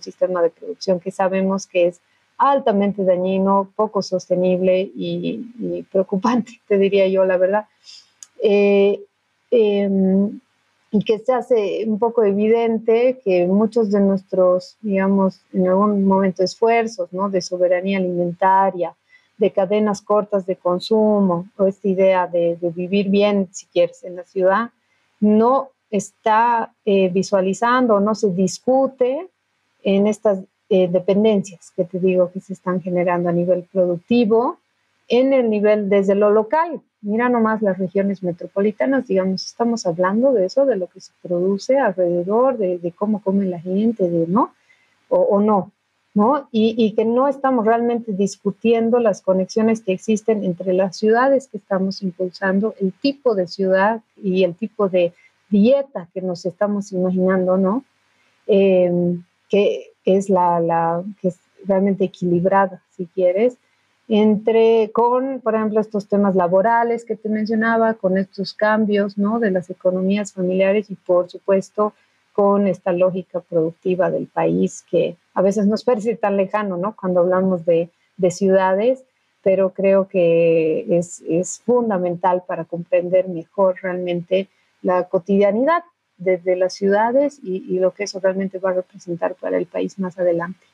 sistema 0.01 0.41
de 0.41 0.49
producción 0.49 0.99
que 0.99 1.11
sabemos 1.11 1.67
que 1.67 1.89
es 1.89 2.01
altamente 2.39 3.05
dañino, 3.05 3.71
poco 3.77 4.01
sostenible 4.01 4.91
y, 4.97 5.85
preocupante, 5.93 6.53
te 6.67 6.79
diría 6.79 7.07
yo, 7.07 7.27
la 7.27 7.37
verdad. 7.37 7.67
Eh, 8.43 8.99
eh, 9.51 10.31
y 10.91 11.05
que 11.05 11.19
se 11.19 11.35
hace 11.35 11.85
un 11.87 11.99
poco 11.99 12.25
evidente 12.25 13.21
que 13.23 13.47
muchos 13.47 13.91
de 13.91 14.01
nuestros, 14.01 14.79
digamos, 14.81 15.39
en 15.53 15.69
algún 15.69 16.07
momento 16.07 16.43
esfuerzos 16.43 17.11
de 17.31 17.43
soberanía 17.43 17.99
alimentaria, 17.99 18.97
de 19.37 19.51
cadenas 19.51 20.01
cortas 20.03 20.47
de 20.47 20.57
consumo 20.57 21.49
o 21.57 21.67
esta 21.67 21.89
idea 21.89 22.27
de, 22.27 22.59
vivir 22.75 23.09
bien, 23.09 23.49
si 23.53 23.67
quieres, 23.67 24.05
en 24.05 24.17
la 24.17 24.25
ciudad, 24.25 24.71
no 25.21 25.71
está 25.91 26.73
eh, 26.85 27.09
visualizando, 27.09 28.01
no 28.01 28.15
se 28.15 28.31
discute 28.31 29.29
en 29.83 30.07
estas 30.07 30.41
eh, 30.69 30.89
dependencias 30.89 31.73
que 31.77 31.85
te 31.85 31.99
digo 31.99 32.31
que 32.33 32.41
se 32.41 32.53
están 32.53 32.81
generando 32.81 33.29
a 33.29 33.33
nivel 33.33 33.69
productivo, 33.73 34.59
en 35.09 35.33
el 35.33 35.51
nivel 35.51 35.89
desde 35.89 36.15
lo 36.15 36.31
local. 36.31 36.81
Mira 37.03 37.29
nomás 37.29 37.61
las 37.61 37.77
regiones 37.77 38.23
metropolitanas, 38.23 39.07
digamos, 39.07 39.45
estamos 39.45 39.87
hablando 39.87 40.33
de 40.33 40.47
eso, 40.47 40.65
de 40.65 40.77
lo 40.77 40.87
que 40.87 41.01
se 41.01 41.13
produce 41.23 41.79
alrededor, 41.79 42.57
de, 42.57 42.79
de 42.79 42.93
cómo 42.93 43.23
come 43.23 43.45
la 43.45 43.61
gente, 43.61 44.09
de, 44.09 44.27
¿no? 44.27 44.53
o, 45.09 45.41
no, 45.41 45.71
¿no? 46.15 46.49
Y, 46.53 46.93
que 46.95 47.05
no 47.05 47.27
estamos 47.27 47.67
realmente 47.67 48.13
discutiendo 48.13 49.01
las 49.01 49.21
conexiones 49.21 49.81
que 49.83 49.93
existen 49.93 50.45
entre 50.45 50.73
las 50.73 50.97
ciudades 50.97 51.49
que 51.49 51.59
estamos 51.59 52.03
impulsando, 52.03 52.75
el 52.81 52.93
tipo 52.93 53.35
de 53.35 53.49
ciudad 53.49 54.01
y 54.23 54.45
el 54.45 54.55
tipo 54.55 54.89
de 54.89 55.13
dieta 55.51 56.09
que 56.15 56.23
nos 56.23 56.47
estamos 56.47 56.93
imaginando, 56.93 57.57
¿no? 57.57 57.85
Em, 58.47 59.25
que 59.49 59.91
es 60.05 60.31
la, 60.31 60.61
la, 60.61 61.03
que 61.21 61.29
es 61.29 61.39
realmente 61.67 62.05
equilibrada, 62.05 62.81
si 62.97 63.07
quieres, 63.07 63.57
entre 64.07 64.91
con, 64.93 65.41
por 65.41 65.55
ejemplo, 65.55 65.81
estos 65.81 66.07
temas 66.09 66.37
laborales 66.37 67.05
que 67.05 67.17
te 67.17 67.29
mencionaba, 67.29 67.95
con 67.95 68.19
estos 68.19 68.55
cambios, 68.55 69.19
¿no? 69.19 69.41
De 69.41 69.51
las 69.51 69.69
economías 69.71 70.33
familiares 70.33 70.91
y, 70.91 70.95
por 70.95 71.29
supuesto, 71.31 71.93
con 72.35 72.67
esta 72.67 72.93
lógica 72.93 73.41
productiva 73.41 74.11
del 74.11 74.27
país 74.27 74.85
que 74.91 75.17
a 75.35 75.41
veces 75.41 75.69
nos 75.69 75.85
parece 75.85 76.17
tan 76.17 76.37
lejano, 76.37 76.77
¿no? 76.77 76.97
Cuando 76.97 77.21
hablamos 77.21 77.65
de, 77.65 77.91
de 78.17 78.31
ciudades, 78.33 79.05
pero 79.43 79.73
creo 79.73 80.09
que 80.09 80.85
es, 80.99 81.23
es, 81.29 81.61
fundamental 81.61 82.43
para 82.47 82.65
comprender 82.65 83.29
mejor 83.29 83.77
realmente 83.81 84.49
la 84.83 85.05
cotidianidad 85.09 85.85
desde 86.17 86.57
las 86.57 86.75
ciudades 86.75 87.39
y, 87.41 87.65
y, 87.69 87.79
lo 87.79 87.93
que 87.93 88.05
eso 88.05 88.19
realmente 88.19 88.59
va 88.59 88.71
a 88.71 88.75
representar 88.75 89.37
para 89.37 89.57
el 89.57 89.67
país 89.67 89.99
más 90.01 90.19
adelante. 90.19 90.67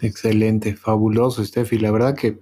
Excelente, 0.00 0.74
fabuloso, 0.76 1.44
Steffi. 1.44 1.78
La 1.78 1.90
verdad 1.90 2.16
que 2.16 2.38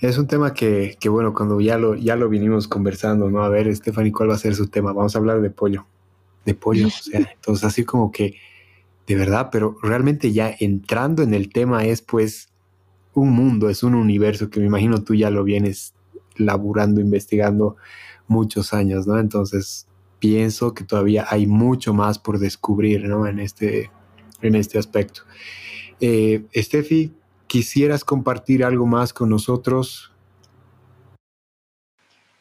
es 0.00 0.18
un 0.18 0.26
tema 0.26 0.52
que, 0.52 0.98
que, 1.00 1.08
bueno, 1.08 1.32
cuando 1.32 1.62
ya 1.62 1.78
lo, 1.78 1.94
ya 1.94 2.14
lo 2.16 2.28
vinimos 2.28 2.68
conversando, 2.68 3.30
¿no? 3.30 3.42
A 3.42 3.48
ver, 3.48 3.74
Stephanie, 3.74 4.12
¿cuál 4.12 4.28
va 4.28 4.34
a 4.34 4.38
ser 4.38 4.54
su 4.54 4.68
tema? 4.68 4.92
Vamos 4.92 5.16
a 5.16 5.18
hablar 5.18 5.40
de 5.40 5.48
pollo 5.48 5.86
de 6.44 6.54
pollo. 6.54 6.88
O 6.88 6.90
sea, 6.90 7.20
entonces 7.34 7.64
así 7.64 7.84
como 7.84 8.10
que, 8.10 8.36
de 9.06 9.14
verdad, 9.16 9.48
pero 9.52 9.76
realmente 9.82 10.32
ya 10.32 10.54
entrando 10.58 11.22
en 11.22 11.34
el 11.34 11.50
tema 11.50 11.84
es 11.84 12.02
pues 12.02 12.48
un 13.12 13.30
mundo, 13.30 13.68
es 13.68 13.82
un 13.82 13.94
universo 13.94 14.50
que 14.50 14.60
me 14.60 14.66
imagino 14.66 15.02
tú 15.04 15.14
ya 15.14 15.30
lo 15.30 15.44
vienes 15.44 15.94
laburando, 16.36 17.00
investigando 17.00 17.76
muchos 18.26 18.72
años, 18.72 19.06
¿no? 19.06 19.18
Entonces 19.18 19.86
pienso 20.18 20.74
que 20.74 20.84
todavía 20.84 21.26
hay 21.28 21.46
mucho 21.46 21.92
más 21.92 22.18
por 22.18 22.38
descubrir, 22.38 23.04
¿no? 23.04 23.26
En 23.26 23.38
este, 23.38 23.90
en 24.40 24.54
este 24.54 24.78
aspecto. 24.78 25.22
Eh, 26.00 26.44
Steffi, 26.56 27.12
¿quisieras 27.46 28.04
compartir 28.04 28.64
algo 28.64 28.86
más 28.86 29.12
con 29.12 29.28
nosotros? 29.28 30.13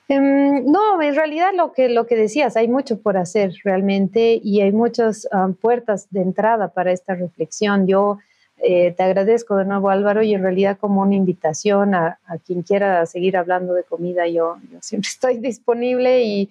Em, 0.10 0.66
no, 0.66 1.02
en 1.02 1.16
realidad 1.16 1.52
lo 1.56 1.72
que, 1.72 1.90
lo 1.90 2.06
que 2.06 2.16
decías, 2.16 2.58
hay 2.58 2.68
mucho 2.68 3.02
por 3.02 3.18
hacer 3.18 3.54
realmente 3.64 4.40
y 4.44 4.62
hay 4.62 4.72
muchas 4.72 5.28
puertas 5.62 6.08
de 6.12 6.22
entrada 6.22 6.68
para 6.70 6.92
esta 6.92 7.16
reflexión. 7.16 7.88
Yo 7.88 8.20
eh, 8.66 8.92
te 8.92 9.04
agradezco 9.04 9.58
de 9.58 9.66
nuevo 9.66 9.90
Álvaro 9.90 10.24
y 10.24 10.34
en 10.34 10.42
realidad 10.42 10.78
como 10.80 11.02
una 11.02 11.16
invitación 11.16 11.96
a, 11.96 12.18
quien 12.46 12.62
quiera 12.62 13.06
seguir 13.06 13.36
hablando 13.36 13.74
de 13.74 13.84
comida, 13.84 14.28
yo, 14.28 14.58
siempre 14.82 15.10
estoy 15.12 15.38
disponible 15.38 16.24
y, 16.24 16.50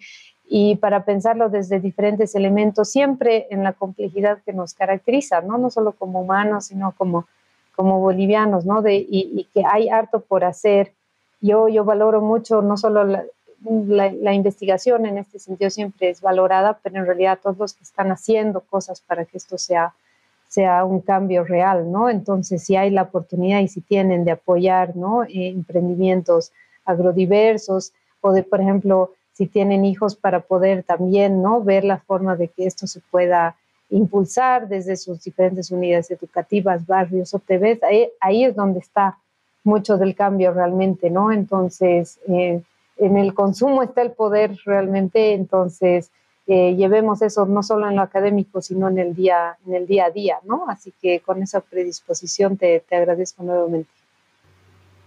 y, 0.48 0.76
para 0.76 1.04
pensarlo 1.04 1.48
desde 1.48 1.80
diferentes 1.80 2.34
elementos, 2.34 2.90
siempre 2.90 3.46
en 3.50 3.64
la 3.64 3.72
complejidad 3.72 4.42
que 4.44 4.52
nos 4.52 4.74
caracteriza, 4.74 5.40
no, 5.40 5.56
no 5.58 5.70
solo 5.70 5.92
como 5.92 6.20
humanos, 6.20 6.66
sino 6.66 6.92
como, 6.92 7.26
como 7.74 8.00
bolivianos, 8.00 8.66
¿no? 8.66 8.82
De, 8.82 8.96
y, 8.96 9.06
y 9.08 9.48
que 9.54 9.62
hay 9.66 9.88
harto 9.88 10.20
por 10.20 10.44
hacer. 10.44 10.92
Yo, 11.40 11.68
yo 11.68 11.84
valoro 11.84 12.20
mucho 12.20 12.62
no 12.62 12.76
solo 12.76 13.04
la, 13.04 13.24
la, 13.64 14.34
investigación 14.34 15.06
en 15.06 15.18
este 15.18 15.38
sentido 15.38 15.70
siempre 15.70 16.10
es 16.10 16.20
valorada, 16.20 16.78
pero 16.82 16.98
en 16.98 17.06
realidad 17.06 17.38
todos 17.42 17.58
los 17.58 17.74
que 17.74 17.84
están 17.84 18.10
haciendo 18.10 18.60
cosas 18.60 19.00
para 19.00 19.24
que 19.24 19.36
esto 19.36 19.58
sea, 19.58 19.94
sea 20.48 20.84
un 20.84 21.00
cambio 21.00 21.44
real, 21.44 21.90
¿no? 21.90 22.10
Entonces, 22.10 22.62
si 22.64 22.76
hay 22.76 22.90
la 22.90 23.02
oportunidad 23.02 23.60
y 23.60 23.68
si 23.68 23.80
tienen 23.80 24.24
de 24.24 24.32
apoyar, 24.32 24.96
¿no? 24.96 25.24
Eh, 25.24 25.48
emprendimientos 25.48 26.52
agrodiversos 26.84 27.92
o 28.20 28.32
de, 28.32 28.42
por 28.42 28.60
ejemplo, 28.60 29.12
si 29.32 29.46
tienen 29.46 29.84
hijos 29.84 30.16
para 30.16 30.40
poder 30.40 30.82
también, 30.82 31.42
¿no? 31.42 31.62
Ver 31.62 31.84
la 31.84 31.98
forma 31.98 32.36
de 32.36 32.48
que 32.48 32.66
esto 32.66 32.86
se 32.86 33.00
pueda 33.10 33.56
impulsar 33.90 34.68
desde 34.68 34.96
sus 34.96 35.22
diferentes 35.22 35.70
unidades 35.70 36.10
educativas, 36.10 36.86
barrios 36.86 37.34
o 37.34 37.38
TVs, 37.38 37.82
ahí, 37.82 38.08
ahí 38.20 38.44
es 38.44 38.56
donde 38.56 38.80
está 38.80 39.18
mucho 39.64 39.96
del 39.96 40.14
cambio 40.14 40.52
realmente, 40.52 41.10
¿no? 41.10 41.30
Entonces, 41.30 42.18
eh, 42.28 42.62
en 42.96 43.16
el 43.16 43.34
consumo 43.34 43.82
está 43.82 44.02
el 44.02 44.12
poder 44.12 44.56
realmente, 44.64 45.34
entonces 45.34 46.10
eh, 46.46 46.74
llevemos 46.76 47.22
eso 47.22 47.46
no 47.46 47.62
solo 47.62 47.88
en 47.88 47.96
lo 47.96 48.02
académico, 48.02 48.60
sino 48.60 48.88
en 48.88 48.98
el 48.98 49.14
día, 49.14 49.56
en 49.66 49.74
el 49.74 49.86
día 49.86 50.06
a 50.06 50.10
día, 50.10 50.38
¿no? 50.44 50.68
Así 50.68 50.92
que 51.00 51.20
con 51.20 51.42
esa 51.42 51.60
predisposición 51.60 52.56
te, 52.56 52.80
te 52.80 52.96
agradezco 52.96 53.42
nuevamente. 53.42 53.90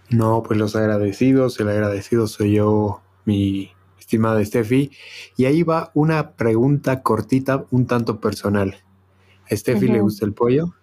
No, 0.09 0.43
pues 0.43 0.59
los 0.59 0.75
agradecidos, 0.75 1.59
el 1.59 1.69
agradecido 1.69 2.27
soy 2.27 2.53
yo, 2.53 3.01
mi 3.25 3.71
estimada 3.99 4.43
Steffi. 4.45 4.91
Y 5.35 5.45
ahí 5.45 5.63
va 5.63 5.91
una 5.93 6.31
pregunta 6.31 7.01
cortita, 7.01 7.65
un 7.71 7.87
tanto 7.87 8.19
personal. 8.19 8.75
¿A 9.49 9.55
Steffi 9.55 9.87
le 9.87 9.99
gusta 9.99 10.25
el 10.25 10.33
pollo? 10.33 10.73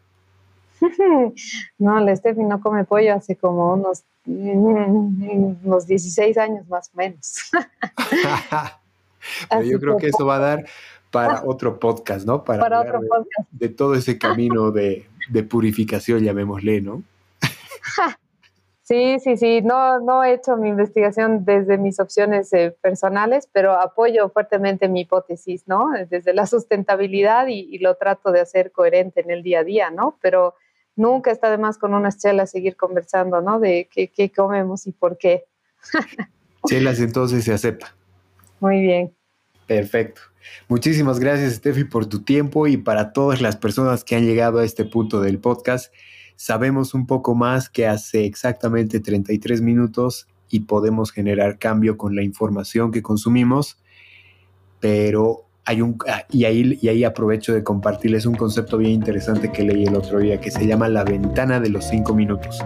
no, 1.79 2.01
la 2.01 2.17
Steffi 2.17 2.43
no 2.43 2.61
come 2.61 2.85
pollo 2.85 3.15
hace 3.15 3.37
como 3.37 3.75
unos 3.75 4.05
unos 4.27 5.87
16 5.87 6.39
años 6.39 6.69
más 6.69 6.91
o 6.93 6.97
menos. 6.97 7.51
Pero 9.51 9.63
yo 9.63 9.79
creo 9.79 9.97
que 9.97 10.09
eso 10.09 10.27
va 10.27 10.37
a 10.37 10.41
dar 10.41 10.65
para 11.11 11.43
otro 11.45 11.79
podcast, 11.79 12.27
¿no? 12.27 12.43
Para, 12.43 12.81
otro 12.81 13.01
de, 13.01 13.07
podcast. 13.07 13.49
De 13.51 13.69
todo 13.69 13.95
ese 13.95 14.19
camino 14.19 14.71
de, 14.71 15.07
purificación, 15.49 16.25
llamémosle, 16.25 16.81
¿no? 16.81 17.03
Sí, 18.83 19.19
sí, 19.21 19.37
sí. 19.37 19.63
No, 19.63 20.01
no 20.01 20.25
he 20.25 20.35
hecho 20.35 20.57
mi 20.57 20.69
investigación 20.69 21.45
desde 21.45 21.79
mis 21.79 22.01
opciones 22.01 22.53
eh, 22.53 22.77
personales, 22.81 23.49
pero 23.53 23.73
apoyo 23.81 24.29
fuertemente 24.29 24.89
mi 24.89 25.03
hipótesis, 25.03 25.67
¿no? 25.67 25.91
Desde 26.11 26.35
la 26.35 26.47
sustentabilidad 26.47 27.47
y, 27.47 27.61
y, 27.61 27.79
lo 27.79 27.95
trato 27.95 28.33
de 28.33 28.41
hacer 28.41 28.73
coherente 28.73 29.21
en 29.21 29.31
el 29.31 29.43
día 29.43 29.61
a 29.61 29.65
día, 29.65 29.91
¿no? 29.91 30.19
Pero 30.21 30.57
nunca 30.97 31.31
está 31.31 31.51
de 31.51 31.59
más 31.59 31.79
con 31.79 31.95
unas 31.95 32.19
chelas 32.19 32.51
seguir 32.51 32.77
conversando, 32.77 33.41
¿no? 33.41 33.61
De 33.61 33.89
qué, 33.93 34.09
qué 34.09 34.31
comemos 34.31 34.87
y 34.87 34.93
por 34.93 35.19
qué. 35.19 35.45
chelas 36.67 37.01
entonces 37.01 37.45
se 37.45 37.53
acepta. 37.53 37.95
Muy 38.61 38.81
bien. 38.81 39.13
Perfecto. 39.67 40.21
Muchísimas 40.69 41.19
gracias, 41.19 41.55
Steffi, 41.55 41.85
por 41.85 42.07
tu 42.07 42.23
tiempo 42.23 42.67
y 42.67 42.77
para 42.77 43.13
todas 43.13 43.41
las 43.41 43.57
personas 43.57 44.05
que 44.05 44.17
han 44.17 44.25
llegado 44.25 44.59
a 44.59 44.65
este 44.65 44.85
punto 44.85 45.21
del 45.21 45.39
podcast. 45.39 45.93
Sabemos 46.37 46.95
un 46.95 47.07
poco 47.07 47.35
más 47.35 47.69
que 47.69 47.87
hace 47.87 48.25
exactamente 48.25 49.01
33 49.01 49.61
minutos 49.61 50.27
y 50.49 50.61
podemos 50.61 51.13
generar 51.13 51.59
cambio 51.59 51.97
con 51.97 52.15
la 52.17 52.23
información 52.23 52.91
que 52.91 53.03
consumimos, 53.03 53.81
pero 54.81 55.47
hay 55.65 55.81
un, 55.81 55.97
ah, 56.09 56.25
y, 56.31 56.45
ahí, 56.45 56.79
y 56.81 56.89
ahí 56.89 57.05
aprovecho 57.05 57.55
de 57.55 57.63
compartirles 57.63 58.27
un 58.27 58.35
concepto 58.35 58.79
bien 58.79 58.93
interesante 58.93 59.51
que 59.53 59.63
leí 59.63 59.85
el 59.85 59.95
otro 59.95 60.19
día 60.19 60.41
que 60.41 60.51
se 60.51 60.67
llama 60.67 60.89
la 60.89 61.05
ventana 61.05 61.61
de 61.61 61.69
los 61.69 61.85
cinco 61.85 62.15
minutos. 62.15 62.61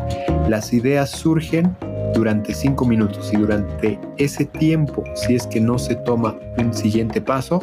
Las 0.49 0.73
ideas 0.73 1.11
surgen 1.11 1.77
durante 2.15 2.55
cinco 2.55 2.87
minutos 2.87 3.31
y 3.33 3.37
durante 3.37 3.99
ese 4.17 4.47
tiempo, 4.47 5.05
si 5.15 5.35
es 5.35 5.47
que 5.47 5.61
no 5.61 5.79
se 5.79 5.97
toma 5.97 6.39
un 6.59 6.73
siguiente 6.73 7.21
paso, 7.21 7.63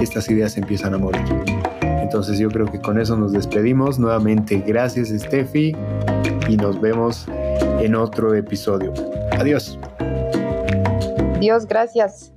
estas 0.00 0.30
ideas 0.30 0.56
empiezan 0.56 0.94
a 0.94 0.98
morir. 0.98 1.24
Entonces 1.82 2.38
yo 2.38 2.48
creo 2.48 2.66
que 2.66 2.80
con 2.80 3.00
eso 3.00 3.16
nos 3.16 3.32
despedimos. 3.32 3.98
Nuevamente, 3.98 4.62
gracias 4.66 5.08
Steffi 5.08 5.74
y 6.48 6.56
nos 6.56 6.80
vemos 6.80 7.26
en 7.80 7.96
otro 7.96 8.34
episodio. 8.34 8.94
Adiós. 9.32 9.78
Dios, 11.40 11.66
gracias. 11.66 12.32